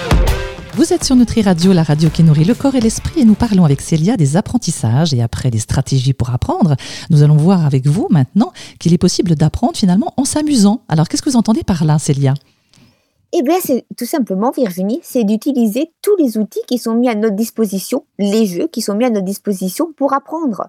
Vous 0.75 0.93
êtes 0.93 1.03
sur 1.03 1.17
Nutri 1.17 1.41
Radio, 1.41 1.73
la 1.73 1.83
radio 1.83 2.09
qui 2.09 2.23
nourrit 2.23 2.45
le 2.45 2.55
corps 2.55 2.75
et 2.75 2.79
l'esprit, 2.79 3.19
et 3.19 3.25
nous 3.25 3.35
parlons 3.35 3.65
avec 3.65 3.81
Célia 3.81 4.15
des 4.15 4.37
apprentissages 4.37 5.13
et 5.13 5.21
après 5.21 5.51
des 5.51 5.59
stratégies 5.59 6.13
pour 6.13 6.29
apprendre. 6.29 6.77
Nous 7.09 7.23
allons 7.23 7.37
voir 7.37 7.65
avec 7.65 7.85
vous 7.87 8.07
maintenant 8.09 8.53
qu'il 8.79 8.93
est 8.93 8.97
possible 8.97 9.35
d'apprendre 9.35 9.75
finalement 9.75 10.13
en 10.15 10.23
s'amusant. 10.23 10.81
Alors 10.87 11.09
qu'est-ce 11.09 11.21
que 11.21 11.29
vous 11.29 11.35
entendez 11.35 11.63
par 11.63 11.83
là, 11.83 11.99
Célia? 11.99 12.33
Eh 13.35 13.41
bien, 13.41 13.55
c'est 13.59 13.85
tout 13.97 14.05
simplement, 14.05 14.51
Virginie, 14.51 14.99
c'est 15.01 15.23
d'utiliser 15.23 15.91
tous 16.03 16.15
les 16.17 16.37
outils 16.37 16.61
qui 16.67 16.77
sont 16.77 16.93
mis 16.93 17.09
à 17.09 17.15
notre 17.15 17.35
disposition, 17.35 18.05
les 18.19 18.45
jeux 18.45 18.67
qui 18.67 18.81
sont 18.81 18.93
mis 18.93 19.05
à 19.05 19.09
notre 19.09 19.25
disposition 19.25 19.91
pour 19.91 20.13
apprendre. 20.13 20.67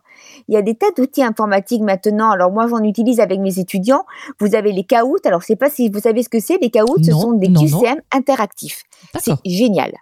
Il 0.49 0.55
y 0.55 0.57
a 0.57 0.63
des 0.63 0.75
tas 0.75 0.91
d'outils 0.97 1.23
informatiques 1.23 1.83
maintenant. 1.83 2.31
Alors 2.31 2.51
moi, 2.51 2.67
j'en 2.67 2.83
utilise 2.83 3.21
avec 3.21 3.39
mes 3.39 3.59
étudiants. 3.59 4.07
Vous 4.41 4.55
avez 4.55 4.73
les 4.73 4.85
caouts. 4.85 5.19
Alors, 5.27 5.43
je 5.43 5.49
sais 5.49 5.57
pas 5.57 5.69
si 5.69 5.91
vous 5.91 6.01
savez 6.01 6.23
ce 6.23 6.31
que 6.31 6.41
c'est. 6.41 6.57
Les 6.57 6.71
caouts, 6.71 7.03
ce 7.03 7.13
sont 7.13 7.33
des 7.33 7.53
QCM 7.53 8.01
interactifs. 8.13 8.85
C'est 9.19 9.35
génial. 9.45 9.93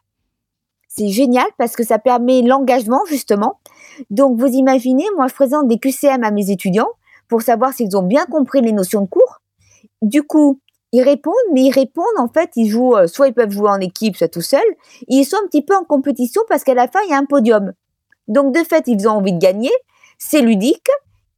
C'est 0.86 1.08
génial 1.08 1.46
parce 1.58 1.74
que 1.74 1.82
ça 1.82 1.98
permet 1.98 2.42
l'engagement, 2.42 3.00
justement. 3.08 3.58
Donc, 4.10 4.38
vous 4.38 4.46
imaginez, 4.46 5.06
moi, 5.16 5.26
je 5.26 5.34
présente 5.34 5.66
des 5.66 5.78
QCM 5.78 6.22
à 6.22 6.30
mes 6.30 6.50
étudiants 6.50 6.90
pour 7.26 7.42
savoir 7.42 7.72
s'ils 7.72 7.96
ont 7.96 8.04
bien 8.04 8.24
compris 8.26 8.60
les 8.60 8.72
notions 8.72 9.00
de 9.00 9.08
cours. 9.08 9.40
Du 10.00 10.22
coup, 10.22 10.60
ils 10.92 11.02
répondent, 11.02 11.34
mais 11.52 11.62
ils 11.62 11.72
répondent, 11.72 12.18
en 12.18 12.28
fait, 12.28 12.50
ils 12.56 12.68
jouent, 12.68 12.96
euh, 12.96 13.06
soit 13.06 13.28
ils 13.28 13.34
peuvent 13.34 13.50
jouer 13.50 13.70
en 13.70 13.80
équipe, 13.80 14.16
soit 14.16 14.28
tout 14.28 14.42
seuls. 14.42 14.60
Ils 15.08 15.24
sont 15.24 15.36
un 15.42 15.46
petit 15.46 15.62
peu 15.62 15.74
en 15.74 15.84
compétition 15.84 16.42
parce 16.48 16.64
qu'à 16.64 16.74
la 16.74 16.86
fin, 16.86 17.00
il 17.06 17.10
y 17.10 17.14
a 17.14 17.18
un 17.18 17.24
podium. 17.24 17.72
Donc, 18.28 18.54
de 18.54 18.62
fait, 18.62 18.84
ils 18.86 19.08
ont 19.08 19.12
envie 19.12 19.32
de 19.32 19.38
gagner. 19.38 19.72
C'est 20.18 20.42
ludique. 20.42 20.88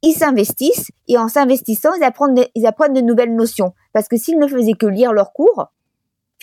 Ils 0.01 0.13
s'investissent 0.13 0.91
et 1.07 1.17
en 1.17 1.27
s'investissant, 1.29 1.93
ils 1.95 2.03
apprennent, 2.03 2.45
ils 2.53 2.67
apprennent 2.67 2.93
de 2.93 3.01
nouvelles 3.01 3.33
notions. 3.33 3.73
Parce 3.93 4.07
que 4.07 4.17
s'ils 4.17 4.37
ne 4.37 4.47
faisaient 4.47 4.73
que 4.73 4.85
lire 4.85 5.13
leurs 5.13 5.33
cours, 5.33 5.67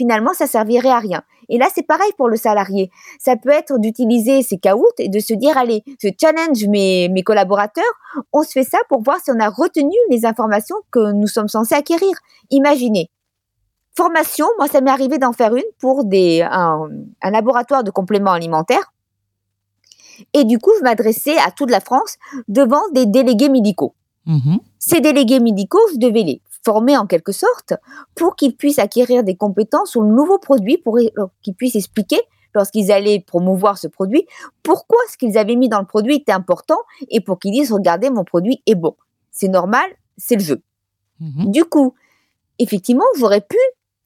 finalement, 0.02 0.32
ça 0.34 0.48
servirait 0.48 0.90
à 0.90 0.98
rien. 0.98 1.22
Et 1.48 1.58
là, 1.58 1.68
c'est 1.72 1.86
pareil 1.86 2.10
pour 2.16 2.28
le 2.28 2.36
salarié. 2.36 2.90
Ça 3.20 3.36
peut 3.36 3.50
être 3.50 3.78
d'utiliser 3.78 4.42
ces 4.42 4.58
caouts 4.58 4.90
et 4.98 5.08
de 5.08 5.20
se 5.20 5.32
dire, 5.32 5.56
allez, 5.56 5.84
je 6.02 6.08
challenge 6.20 6.66
mes, 6.66 7.08
mes 7.08 7.22
collaborateurs. 7.22 7.94
On 8.32 8.42
se 8.42 8.50
fait 8.50 8.64
ça 8.64 8.78
pour 8.88 9.00
voir 9.02 9.18
si 9.22 9.30
on 9.30 9.38
a 9.38 9.48
retenu 9.48 9.94
les 10.10 10.26
informations 10.26 10.74
que 10.90 11.12
nous 11.12 11.28
sommes 11.28 11.46
censés 11.46 11.76
acquérir. 11.76 12.10
Imaginez. 12.50 13.10
Formation, 13.96 14.46
moi, 14.58 14.66
ça 14.66 14.80
m'est 14.80 14.90
arrivé 14.90 15.18
d'en 15.18 15.32
faire 15.32 15.54
une 15.54 15.70
pour 15.78 16.04
des, 16.04 16.42
un, 16.42 16.88
laboratoire 17.22 17.84
de 17.84 17.92
compléments 17.92 18.32
alimentaires. 18.32 18.92
Et 20.32 20.42
du 20.42 20.58
coup, 20.58 20.72
je 20.80 20.82
m'adressais 20.82 21.38
à 21.46 21.52
toute 21.52 21.70
la 21.70 21.80
France 21.80 22.16
devant 22.48 22.82
des 22.92 23.06
délégués 23.06 23.50
médicaux. 23.50 23.94
Mmh 24.26 24.56
Ces 24.80 25.00
délégués 25.00 25.40
médicaux, 25.40 25.86
je 25.92 25.98
devais 25.98 26.22
les 26.22 26.41
formés 26.64 26.96
en 26.96 27.06
quelque 27.06 27.32
sorte 27.32 27.74
pour 28.14 28.36
qu'ils 28.36 28.56
puissent 28.56 28.78
acquérir 28.78 29.24
des 29.24 29.36
compétences 29.36 29.90
sur 29.90 30.02
le 30.02 30.10
nouveau 30.10 30.38
produit, 30.38 30.78
pour 30.78 30.98
qu'ils 31.42 31.54
puissent 31.54 31.76
expliquer 31.76 32.20
lorsqu'ils 32.54 32.92
allaient 32.92 33.20
promouvoir 33.20 33.78
ce 33.78 33.88
produit, 33.88 34.26
pourquoi 34.62 34.98
ce 35.10 35.16
qu'ils 35.16 35.38
avaient 35.38 35.56
mis 35.56 35.68
dans 35.68 35.80
le 35.80 35.86
produit 35.86 36.16
était 36.16 36.32
important 36.32 36.78
et 37.08 37.20
pour 37.20 37.38
qu'ils 37.38 37.52
disent 37.52 37.72
regardez 37.72 38.10
mon 38.10 38.24
produit 38.24 38.62
est 38.66 38.74
bon. 38.74 38.94
C'est 39.30 39.48
normal, 39.48 39.86
c'est 40.16 40.36
le 40.36 40.42
jeu. 40.42 40.62
Mhm. 41.20 41.50
Du 41.50 41.64
coup, 41.64 41.94
effectivement, 42.58 43.04
j'aurais 43.18 43.40
pu, 43.40 43.56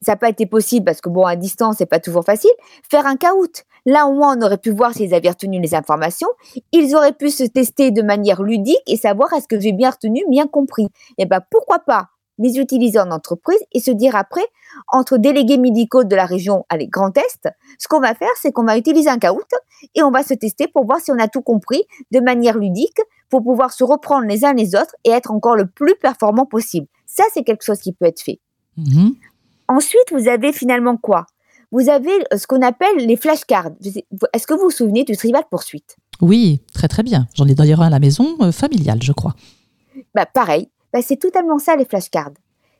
ça 0.00 0.12
n'a 0.12 0.16
pas 0.16 0.28
été 0.28 0.46
possible 0.46 0.84
parce 0.84 1.00
que 1.00 1.08
bon, 1.08 1.24
à 1.24 1.36
distance, 1.36 1.76
c'est 1.78 1.86
pas 1.86 1.98
toujours 1.98 2.24
facile, 2.24 2.50
faire 2.88 3.06
un 3.06 3.16
caout. 3.16 3.64
Là, 3.84 4.06
au 4.06 4.14
moins, 4.14 4.36
on 4.36 4.42
aurait 4.42 4.58
pu 4.58 4.70
voir 4.70 4.94
s'ils 4.94 5.14
avaient 5.14 5.30
retenu 5.30 5.60
les 5.60 5.74
informations. 5.74 6.28
Ils 6.72 6.94
auraient 6.94 7.12
pu 7.12 7.30
se 7.30 7.44
tester 7.44 7.90
de 7.90 8.02
manière 8.02 8.42
ludique 8.42 8.82
et 8.86 8.96
savoir 8.96 9.32
est-ce 9.32 9.48
que 9.48 9.60
j'ai 9.60 9.72
bien 9.72 9.90
retenu, 9.90 10.24
bien 10.28 10.46
compris. 10.46 10.84
Et 11.18 11.22
eh 11.22 11.26
ben, 11.26 11.40
pourquoi 11.50 11.78
pas 11.80 12.10
les 12.38 12.58
utiliser 12.58 12.98
en 12.98 13.10
entreprise 13.10 13.58
et 13.72 13.80
se 13.80 13.90
dire 13.90 14.16
après, 14.16 14.46
entre 14.88 15.16
délégués 15.16 15.58
médicaux 15.58 16.04
de 16.04 16.14
la 16.14 16.26
région 16.26 16.64
à 16.68 16.76
les 16.76 16.86
Grand 16.86 17.16
Est, 17.16 17.48
ce 17.78 17.88
qu'on 17.88 18.00
va 18.00 18.14
faire, 18.14 18.28
c'est 18.40 18.52
qu'on 18.52 18.64
va 18.64 18.76
utiliser 18.76 19.08
un 19.08 19.18
caout 19.18 19.40
et 19.94 20.02
on 20.02 20.10
va 20.10 20.22
se 20.22 20.34
tester 20.34 20.68
pour 20.68 20.86
voir 20.86 21.00
si 21.00 21.10
on 21.12 21.18
a 21.18 21.28
tout 21.28 21.42
compris 21.42 21.84
de 22.12 22.20
manière 22.20 22.58
ludique 22.58 23.00
pour 23.28 23.42
pouvoir 23.42 23.72
se 23.72 23.84
reprendre 23.84 24.26
les 24.26 24.44
uns 24.44 24.52
les 24.52 24.74
autres 24.74 24.94
et 25.04 25.10
être 25.10 25.30
encore 25.30 25.56
le 25.56 25.66
plus 25.66 25.94
performant 25.96 26.46
possible. 26.46 26.86
Ça, 27.06 27.24
c'est 27.32 27.42
quelque 27.42 27.64
chose 27.64 27.80
qui 27.80 27.92
peut 27.92 28.06
être 28.06 28.20
fait. 28.20 28.40
Mhm. 28.76 29.14
Ensuite, 29.68 30.12
vous 30.12 30.28
avez 30.28 30.52
finalement 30.52 30.96
quoi? 30.96 31.26
Vous 31.72 31.88
avez 31.88 32.12
euh, 32.32 32.38
ce 32.38 32.46
qu'on 32.46 32.62
appelle 32.62 32.96
les 32.98 33.16
flashcards. 33.16 33.70
Est-ce 34.32 34.46
que 34.46 34.54
vous 34.54 34.64
vous 34.64 34.70
souvenez 34.70 35.04
du 35.04 35.16
Trivial 35.16 35.42
Poursuite? 35.50 35.96
Oui, 36.20 36.62
très 36.72 36.88
très 36.88 37.02
bien. 37.02 37.26
J'en 37.34 37.46
ai 37.46 37.54
d'ailleurs 37.54 37.82
un 37.82 37.88
à 37.88 37.90
la 37.90 37.98
maison 37.98 38.36
euh, 38.40 38.52
familiale, 38.52 39.02
je 39.02 39.12
crois. 39.12 39.34
Bah, 40.14 40.26
pareil, 40.26 40.68
bah, 40.92 41.00
c'est 41.02 41.16
totalement 41.16 41.58
ça 41.58 41.76
les 41.76 41.84
flashcards. 41.84 42.32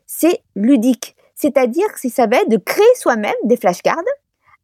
C'est 0.06 0.42
ludique. 0.54 1.16
C'est-à-dire 1.34 1.86
que 1.92 2.08
ça 2.08 2.26
va 2.26 2.38
être 2.38 2.48
de 2.48 2.56
créer 2.56 2.84
soi-même 2.96 3.34
des 3.44 3.56
flashcards 3.56 4.02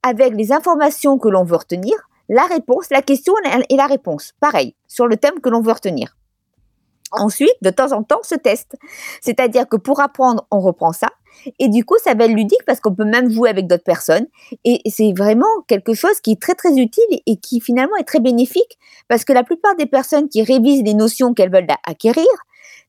avec 0.02 0.34
les 0.34 0.52
informations 0.52 1.18
que 1.18 1.28
l'on 1.28 1.44
veut 1.44 1.56
retenir, 1.56 1.94
la 2.28 2.44
réponse, 2.46 2.86
la 2.90 3.02
question 3.02 3.34
et 3.68 3.76
la 3.76 3.86
réponse. 3.86 4.32
Pareil, 4.40 4.74
sur 4.88 5.06
le 5.06 5.16
thème 5.16 5.40
que 5.40 5.48
l'on 5.48 5.60
veut 5.60 5.72
retenir. 5.72 6.16
Ensuite, 7.12 7.54
de 7.60 7.68
temps 7.68 7.92
en 7.92 8.02
temps, 8.02 8.22
ce 8.22 8.34
test. 8.34 8.76
C'est-à-dire 9.20 9.68
que 9.68 9.76
pour 9.76 10.00
apprendre, 10.00 10.46
on 10.50 10.60
reprend 10.60 10.92
ça. 10.92 11.08
Et 11.58 11.68
du 11.68 11.84
coup, 11.84 11.96
ça 12.02 12.14
va 12.14 12.24
être 12.24 12.32
ludique 12.32 12.64
parce 12.66 12.80
qu'on 12.80 12.94
peut 12.94 13.04
même 13.04 13.30
jouer 13.30 13.50
avec 13.50 13.66
d'autres 13.66 13.84
personnes. 13.84 14.26
Et 14.64 14.80
c'est 14.90 15.12
vraiment 15.14 15.60
quelque 15.68 15.92
chose 15.92 16.20
qui 16.20 16.32
est 16.32 16.40
très, 16.40 16.54
très 16.54 16.78
utile 16.78 17.20
et 17.26 17.36
qui 17.36 17.60
finalement 17.60 17.96
est 17.96 18.04
très 18.04 18.20
bénéfique 18.20 18.78
parce 19.08 19.24
que 19.24 19.32
la 19.34 19.44
plupart 19.44 19.76
des 19.76 19.86
personnes 19.86 20.28
qui 20.28 20.42
révisent 20.42 20.84
les 20.84 20.94
notions 20.94 21.34
qu'elles 21.34 21.52
veulent 21.52 21.66
acquérir 21.84 22.26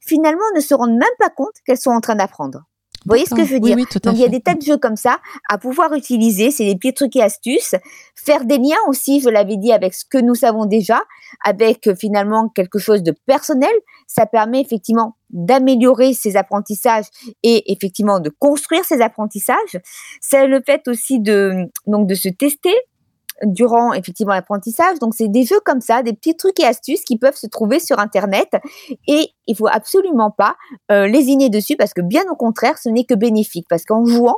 finalement 0.06 0.44
ne 0.56 0.62
se 0.62 0.74
rendent 0.74 0.98
même 0.98 1.18
pas 1.20 1.30
compte 1.30 1.56
qu'elles 1.66 1.78
sont 1.78 1.92
en 1.92 2.02
train 2.02 2.16
d'apprendre. 2.16 2.64
Vous 3.06 3.10
voyez 3.10 3.26
ce 3.26 3.36
que 3.36 3.44
je 3.44 3.54
veux 3.56 3.60
dire 3.60 3.76
Donc 3.76 4.14
il 4.14 4.20
y 4.20 4.24
a 4.24 4.30
des 4.30 4.40
tas 4.40 4.54
de 4.54 4.62
jeux 4.62 4.78
comme 4.78 4.96
ça 4.96 5.20
à 5.50 5.58
pouvoir 5.58 5.94
utiliser, 5.94 6.52
c'est 6.52 6.64
des 6.64 6.76
petits 6.76 6.94
trucs 6.94 7.16
et 7.18 7.22
astuces. 7.22 7.76
Faire 8.16 8.46
des 8.46 8.58
liens 8.58 8.78
aussi, 8.88 9.20
je 9.20 9.28
l'avais 9.28 9.58
dit, 9.58 9.74
avec 9.74 9.94
ce 9.94 10.06
que 10.06 10.18
nous 10.18 10.36
savons 10.36 10.66
déjà, 10.66 11.04
avec 11.44 11.88
euh, 11.88 11.96
finalement 11.96 12.48
quelque 12.48 12.80
chose 12.80 13.04
de 13.04 13.14
personnel. 13.26 13.74
Ça 14.08 14.26
permet 14.26 14.62
effectivement 14.62 15.18
d'améliorer 15.32 16.14
ses 16.14 16.38
apprentissages 16.38 17.06
et 17.42 17.74
effectivement 17.74 18.22
de 18.22 18.30
construire 18.30 18.86
ses 18.86 19.02
apprentissages. 19.02 19.78
C'est 20.22 20.48
le 20.48 20.62
fait 20.66 20.88
aussi 20.88 21.20
de 21.20 21.70
donc 21.88 22.08
de 22.08 22.16
se 22.16 22.30
tester, 22.30 22.74
durant 23.44 23.94
effectivement 23.94 24.34
l'apprentissage. 24.34 25.00
Donc 25.00 25.14
c'est 25.16 25.28
des 25.28 25.44
jeux 25.44 25.60
comme 25.66 25.82
ça, 25.82 26.04
des 26.04 26.14
petits 26.14 26.36
trucs 26.36 26.60
et 26.60 26.66
astuces 26.66 27.04
qui 27.04 27.18
peuvent 27.18 27.36
se 27.36 27.48
trouver 27.48 27.80
sur 27.80 28.00
Internet 28.00 28.50
et 29.08 29.30
il 29.48 29.56
faut 29.56 29.68
absolument 29.68 30.32
pas 30.32 30.56
euh, 30.92 31.08
lésiner 31.08 31.50
dessus 31.50 31.76
parce 31.76 31.94
que 31.94 32.02
bien 32.02 32.24
au 32.32 32.36
contraire, 32.36 32.78
ce 32.78 32.90
n'est 32.90 33.06
que 33.06 33.16
bénéfique 33.16 33.66
parce 33.70 33.86
qu'en 33.86 34.06
jouant, 34.06 34.38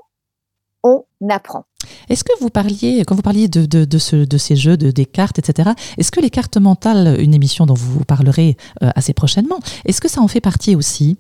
on 0.84 1.04
apprend. 1.30 1.66
Est-ce 2.10 2.24
que 2.24 2.32
vous 2.40 2.50
parliez, 2.50 3.04
quand 3.06 3.16
vous 3.16 3.22
parliez 3.22 3.48
de, 3.48 3.66
de, 3.66 3.98
ce, 3.98 4.16
de 4.16 4.38
ces 4.38 4.56
jeux, 4.56 4.78
de, 4.78 4.92
des 4.92 5.06
cartes, 5.06 5.40
etc., 5.40 5.72
est-ce 5.98 6.12
que 6.12 6.20
les 6.20 6.30
cartes 6.30 6.58
mentales, 6.58 7.20
une 7.20 7.34
émission 7.34 7.66
dont 7.66 7.74
vous 7.74 8.04
parlerez 8.06 8.58
euh, 8.84 8.90
assez 8.96 9.14
prochainement, 9.14 9.60
est-ce 9.86 10.02
que 10.02 10.08
ça 10.08 10.22
en 10.22 10.28
fait 10.28 10.42
partie 10.42 10.76
aussi? 10.76 11.18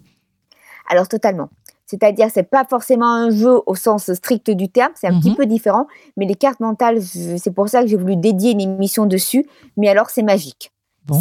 Alors 0.87 1.07
totalement. 1.07 1.49
C'est-à-dire, 1.85 2.29
c'est 2.33 2.49
pas 2.49 2.65
forcément 2.65 3.11
un 3.11 3.29
jeu 3.29 3.61
au 3.65 3.75
sens 3.75 4.11
strict 4.13 4.49
du 4.51 4.69
terme, 4.69 4.91
c'est 4.95 5.07
un 5.07 5.19
petit 5.19 5.31
mhm. 5.31 5.35
peu 5.35 5.45
différent. 5.45 5.87
Mais 6.17 6.25
les 6.25 6.35
cartes 6.35 6.59
mentales, 6.59 7.01
c'est 7.01 7.53
pour 7.53 7.69
ça 7.69 7.81
que 7.81 7.87
j'ai 7.87 7.97
voulu 7.97 8.15
dédier 8.15 8.51
une 8.51 8.61
émission 8.61 9.05
dessus. 9.05 9.45
Mais 9.77 9.89
alors, 9.89 10.09
c'est 10.09 10.23
magique. 10.23 10.71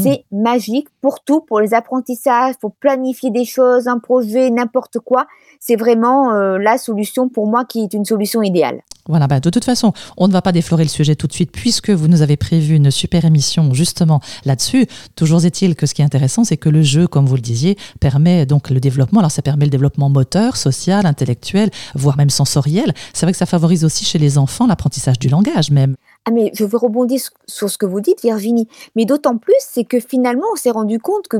C'est 0.03 0.25
magique 0.33 0.89
pour 1.03 1.23
tout, 1.23 1.43
pour 1.43 1.61
les 1.61 1.75
apprentissages, 1.75 2.55
pour 2.57 2.73
planifier 2.73 3.31
des 3.31 3.45
choses, 3.45 3.87
un 3.87 3.99
projet, 3.99 4.49
n'importe 4.49 4.99
quoi. 4.99 5.27
C'est 5.61 5.77
vraiment 5.77 6.33
euh, 6.33 6.57
la 6.57 6.79
solution 6.79 7.29
pour 7.29 7.47
moi 7.47 7.67
qui 7.67 7.83
est 7.83 7.93
une 7.93 8.07
solution 8.07 8.43
idéale. 8.43 8.81
Voilà, 9.07 9.27
bah 9.27 9.39
de 9.39 9.51
toute 9.51 9.65
façon, 9.65 9.93
on 10.17 10.29
ne 10.29 10.33
va 10.33 10.41
pas 10.41 10.53
déflorer 10.53 10.83
le 10.83 10.89
sujet 10.89 11.15
tout 11.15 11.27
de 11.27 11.33
suite 11.35 11.53
puisque 11.53 11.91
vous 11.91 12.09
nous 12.09 12.23
avez 12.23 12.39
prévu 12.39 12.75
une 12.75 12.91
super 12.91 13.27
émission 13.27 13.75
justement 13.75 14.21
là-dessus. 14.47 14.87
Toujours 15.15 15.45
est-il 15.45 15.77
que 15.77 15.85
ce 15.85 15.93
qui 15.93 16.01
est 16.01 16.05
intéressant, 16.07 16.43
c'est 16.45 16.57
que 16.57 16.71
le 16.71 16.83
jeu, 16.83 17.07
comme 17.07 17.27
vous 17.27 17.35
le 17.37 17.43
disiez, 17.43 17.77
permet 18.01 18.47
donc 18.47 18.71
le 18.71 18.81
développement. 18.81 19.21
Alors 19.21 19.31
ça 19.31 19.43
permet 19.43 19.67
le 19.67 19.71
développement 19.71 20.09
moteur, 20.09 20.57
social, 20.57 21.05
intellectuel, 21.05 21.71
voire 21.95 22.17
même 22.17 22.31
sensoriel. 22.31 22.95
C'est 23.13 23.27
vrai 23.27 23.33
que 23.33 23.39
ça 23.39 23.47
favorise 23.47 23.85
aussi 23.85 24.07
chez 24.07 24.19
les 24.19 24.39
enfants 24.39 24.67
l'apprentissage 24.67 25.19
du 25.19 25.29
langage 25.29 25.71
même. 25.71 25.97
Ah 26.25 26.31
mais 26.31 26.51
je 26.55 26.65
veux 26.65 26.79
rebondir 26.79 27.21
sur 27.47 27.69
ce 27.69 27.77
que 27.77 27.85
vous 27.85 28.01
dites, 28.01 28.23
Virginie. 28.23 28.69
Mais 28.97 29.05
d'autant 29.05 29.37
plus, 29.37 29.55
c'est 29.61 29.85
que 29.85 30.01
finalement, 30.01 30.47
on 30.53 30.57
s'est 30.57 30.71
rendu 30.71 30.99
compte 30.99 31.29
que 31.29 31.37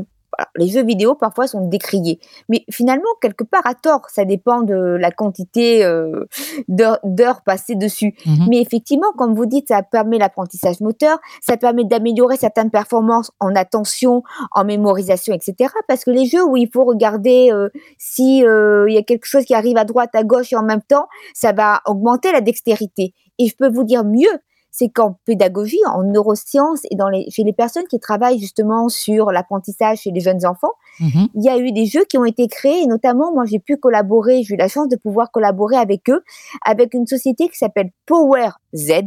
les 0.57 0.69
jeux 0.69 0.85
vidéo 0.85 1.15
parfois 1.15 1.47
sont 1.47 1.67
décriés, 1.69 2.21
mais 2.49 2.65
finalement 2.71 3.09
quelque 3.21 3.45
part 3.45 3.67
à 3.67 3.75
tort, 3.75 4.03
ça 4.11 4.25
dépend 4.25 4.63
de 4.63 4.75
la 4.75 5.11
quantité 5.11 5.85
euh, 5.85 6.25
d'heures 6.69 7.43
passées 7.43 7.75
dessus. 7.75 8.15
Mhm. 8.27 8.47
Mais 8.49 8.61
effectivement, 8.61 9.13
comme 9.17 9.35
vous 9.35 9.47
dites, 9.47 9.69
ça 9.69 9.83
permet 9.83 10.19
l'apprentissage 10.19 10.81
moteur, 10.81 11.19
ça 11.41 11.57
permet 11.57 11.85
d'améliorer 11.85 12.37
certaines 12.37 12.71
performances 12.71 13.31
en 13.41 13.55
attention, 13.55 14.23
en 14.53 14.65
mémorisation, 14.65 15.35
etc. 15.35 15.73
Parce 15.89 16.05
que 16.05 16.11
les 16.11 16.27
jeux 16.27 16.45
où 16.45 16.57
il 16.57 16.69
faut 16.73 16.85
regarder 16.85 17.51
euh, 17.53 17.69
si 17.99 18.45
euh, 18.45 18.87
il 18.89 18.95
y 18.95 18.99
a 18.99 19.03
quelque 19.03 19.27
chose 19.27 19.45
qui 19.45 19.55
arrive 19.55 19.77
à 19.77 19.85
droite, 19.85 20.11
à 20.15 20.25
gauche 20.25 20.53
et 20.53 20.57
en 20.57 20.63
même 20.63 20.83
temps, 20.83 21.07
ça 21.35 21.53
va 21.53 21.81
augmenter 21.87 22.33
la 22.33 22.41
dextérité. 22.41 23.15
Et 23.39 23.49
je 23.49 23.57
peux 23.57 23.69
vous 23.69 23.85
dire 23.85 24.05
mieux, 24.05 24.39
c'est 24.77 24.89
qu'en 24.89 25.17
pédagogie, 25.25 25.79
en 25.87 26.03
neurosciences 26.03 26.81
et 26.91 26.97
dans 26.97 27.09
les, 27.09 27.31
chez 27.31 27.45
les 27.45 27.53
personnes 27.53 27.87
qui 27.87 28.01
travaillent 28.01 28.41
justement 28.41 28.89
sur 28.89 29.31
l'apprentissage 29.31 29.99
chez 29.99 30.11
les 30.11 30.19
jeunes 30.19 30.45
enfants, 30.45 30.73
Mhm. 30.99 31.29
il 31.37 31.45
y 31.45 31.49
a 31.49 31.57
eu 31.59 31.71
des 31.71 31.87
jeux 31.87 32.05
qui 32.09 32.19
ont 32.19 32.25
été 32.25 32.49
créés 32.49 32.83
et 32.83 32.87
notamment 32.89 33.33
moi 33.33 33.45
j'ai 33.47 33.61
pu 33.61 33.77
collaborer, 33.77 34.43
j'ai 34.43 34.55
eu 34.55 34.57
la 34.59 34.67
chance 34.67 34.89
de 34.89 34.97
pouvoir 34.97 35.31
collaborer 35.31 35.77
avec 35.77 36.11
eux, 36.11 36.25
avec 36.65 36.93
une 36.95 37.07
société 37.07 37.49
qui 37.49 37.57
s'appelle 37.57 37.91
Power 38.05 38.49
Z, 38.75 39.03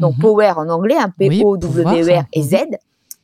donc 0.00 0.16
Mhm. 0.16 0.22
Power 0.22 0.52
en 0.56 0.68
anglais, 0.68 0.96
un 0.96 1.12
Oui, 1.20 1.38
P-O-W-E-R 1.38 2.24
et 2.32 2.40
pouvoir, 2.40 2.60
Z. 2.64 2.76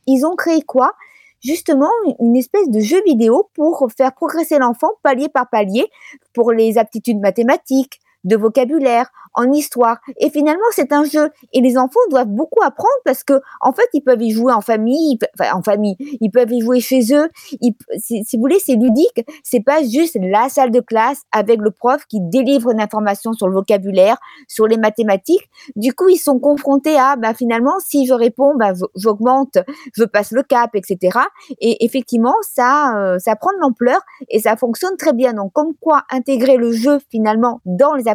Ils 0.07 0.25
ont 0.25 0.37
créé 0.37 0.63
quoi? 0.63 0.93
Justement 1.41 1.91
une 2.21 2.37
espèce 2.37 2.69
de 2.71 2.79
jeu 2.81 3.01
vidéo 3.07 3.49
pour 3.55 3.89
faire 3.97 4.13
progresser 4.15 4.59
l'enfant 4.61 4.91
palier 5.03 5.29
par 5.29 5.49
palier 5.51 5.87
pour 6.33 6.53
les 6.53 6.79
aptitudes 6.79 7.19
mathématiques, 7.21 8.01
de 8.29 8.37
vocabulaire, 8.37 9.09
en 9.35 9.53
histoire. 9.53 9.99
Et 10.19 10.31
finalement, 10.31 10.65
c'est 10.73 10.93
un 10.93 11.05
jeu. 11.05 11.31
Et 11.53 11.61
les 11.61 11.77
enfants 11.79 12.01
doivent 12.11 12.29
beaucoup 12.29 12.61
apprendre 12.63 12.89
parce 13.05 13.23
que, 13.25 13.41
en 13.61 13.73
fait, 13.73 13.89
ils 13.93 14.01
peuvent 14.03 14.23
y 14.23 14.31
jouer 14.31 14.53
en 14.53 14.61
famille, 14.61 15.19
enfin, 15.39 15.55
en 15.57 15.63
famille, 15.63 15.97
ils 16.21 16.31
peuvent 16.31 16.51
y 16.53 16.61
jouer 16.61 16.81
chez 16.81 17.01
eux. 17.15 17.29
Ils 17.61 17.75
si, 17.99 18.25
vous 18.35 18.41
voulez, 18.41 18.59
c'est 18.59 18.75
ludique. 18.75 19.25
C'est 19.45 19.61
pas 19.65 19.83
juste 19.83 20.17
la 20.21 20.49
salle 20.49 20.71
de 20.71 20.81
classe 20.81 21.23
avec 21.33 21.61
le 21.61 21.71
prof 21.71 22.05
qui 22.09 22.19
délivre 22.21 22.71
une 22.71 22.81
information 22.81 23.33
sur 23.33 23.49
le 23.49 23.55
vocabulaire, 23.55 24.17
sur 24.49 24.67
les 24.67 24.77
mathématiques. 24.77 25.49
Du 25.77 25.93
coup, 25.93 26.09
ils 26.09 26.19
sont 26.19 26.39
confrontés 26.41 26.97
à, 26.99 27.17
ben, 27.17 27.35
finalement, 27.35 27.75
si 27.81 28.07
je 28.07 28.15
réponds, 28.15 28.55
je- 28.61 28.85
j'augmente, 28.97 29.59
je 29.97 30.05
passe 30.05 30.33
le 30.33 30.43
cap, 30.43 30.71
etc. 30.75 31.19
Et 31.61 31.85
effectivement, 31.85 32.35
ça, 32.43 32.97
euh, 32.99 33.19
ça 33.19 33.37
prend 33.37 33.53
de 33.53 33.59
l'ampleur 33.61 34.01
et 34.29 34.41
ça 34.41 34.57
fonctionne 34.57 34.97
très 34.97 35.13
bien. 35.13 35.33
Donc, 35.33 35.53
comme 35.53 35.75
quoi 35.81 36.03
intégrer 36.11 36.57
le 36.57 36.73
jeu 36.73 36.99
finalement 37.11 37.61
dans 37.65 37.95
les 37.95 38.09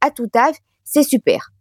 à 0.00 0.10
tout 0.10 0.30
âge, 0.36 0.54
c'est 0.84 1.02
super. 1.02 1.52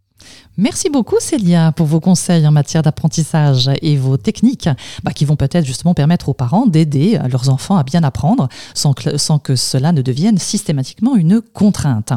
Merci 0.58 0.90
beaucoup 0.90 1.18
Célia 1.20 1.74
pour 1.74 1.86
vos 1.86 2.00
conseils 2.00 2.48
en 2.48 2.52
matière 2.52 2.82
d'apprentissage 2.82 3.70
et 3.82 3.98
vos 3.98 4.16
techniques 4.16 4.70
bah, 5.04 5.12
qui 5.12 5.26
vont 5.26 5.36
peut-être 5.36 5.66
justement 5.66 5.94
permettre 5.94 6.30
aux 6.30 6.34
parents 6.34 6.66
d'aider 6.66 7.18
euh, 7.18 7.28
leurs 7.28 7.50
enfants 7.50 7.76
à 7.76 7.84
bien 7.84 8.04
apprendre 8.04 8.48
sans 8.74 8.94
que, 8.94 9.18
sans 9.18 9.38
que 9.38 9.56
cela 9.56 9.92
ne 9.92 10.02
devienne 10.02 10.38
systématiquement 10.38 11.16
une 11.16 11.42
contrainte. 11.42 12.14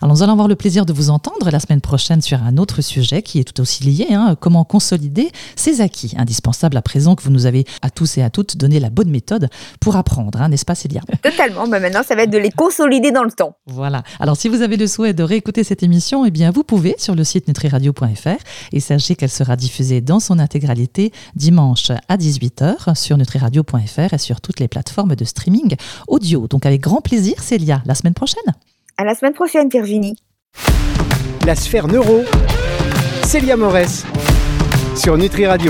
Alors 0.00 0.14
nous 0.14 0.22
allons 0.22 0.32
avoir 0.32 0.46
le 0.46 0.54
plaisir 0.54 0.86
de 0.86 0.92
vous 0.92 1.10
entendre 1.10 1.50
la 1.50 1.58
semaine 1.58 1.80
prochaine 1.80 2.22
sur 2.22 2.42
un 2.42 2.58
autre 2.58 2.80
sujet 2.80 3.22
qui 3.22 3.40
est 3.40 3.44
tout 3.44 3.60
aussi 3.60 3.82
lié, 3.82 4.06
hein, 4.12 4.36
comment 4.38 4.64
consolider 4.64 5.30
ces 5.56 5.80
acquis 5.80 6.14
indispensables 6.16 6.76
à 6.76 6.82
présent 6.82 7.16
que 7.16 7.24
vous 7.24 7.30
nous 7.30 7.46
avez 7.46 7.64
à 7.82 7.90
tous 7.90 8.18
et 8.18 8.22
à 8.22 8.30
toutes 8.30 8.56
donné 8.56 8.78
la 8.78 8.90
bonne 8.90 9.10
méthode 9.10 9.48
pour 9.80 9.96
apprendre, 9.96 10.40
hein, 10.40 10.48
n'est-ce 10.48 10.64
pas 10.64 10.74
Célia? 10.74 11.00
Totalement. 11.22 11.66
Mais 11.66 11.80
maintenant, 11.80 12.02
ça 12.06 12.14
va 12.14 12.22
être 12.22 12.30
de 12.30 12.38
les 12.38 12.50
consolider 12.50 13.10
dans 13.10 13.24
le 13.24 13.32
temps. 13.32 13.56
Voilà. 13.66 14.02
Alors, 14.20 14.36
si 14.36 14.48
vous 14.48 14.62
avez 14.62 14.76
le 14.76 14.86
souhait 14.86 15.12
de 15.12 15.22
réécouter 15.22 15.64
cette 15.64 15.82
émission, 15.82 16.24
eh 16.24 16.30
bien, 16.30 16.50
vous 16.50 16.64
pouvez 16.64 16.94
sur 16.98 17.14
le 17.14 17.24
site 17.40 17.48
nutriradio.fr 17.48 18.42
et 18.72 18.80
sachez 18.80 19.16
qu'elle 19.16 19.30
sera 19.30 19.56
diffusée 19.56 20.00
dans 20.00 20.20
son 20.20 20.38
intégralité 20.38 21.12
dimanche 21.34 21.90
à 22.08 22.16
18h 22.16 22.94
sur 22.94 23.16
nutriradio.fr 23.16 24.14
et 24.14 24.18
sur 24.18 24.40
toutes 24.40 24.60
les 24.60 24.68
plateformes 24.68 25.16
de 25.16 25.24
streaming 25.24 25.76
audio. 26.06 26.46
Donc, 26.48 26.66
avec 26.66 26.80
grand 26.80 27.00
plaisir, 27.00 27.42
Célia, 27.42 27.82
la 27.86 27.94
semaine 27.94 28.14
prochaine. 28.14 28.42
À 28.96 29.04
la 29.04 29.14
semaine 29.14 29.32
prochaine, 29.32 29.68
Virginie. 29.68 30.16
La 31.46 31.54
sphère 31.54 31.88
neuro, 31.88 32.22
Célia 33.24 33.56
Morès, 33.56 34.04
sur 34.94 35.16
Nutri 35.16 35.46
Radio. 35.46 35.68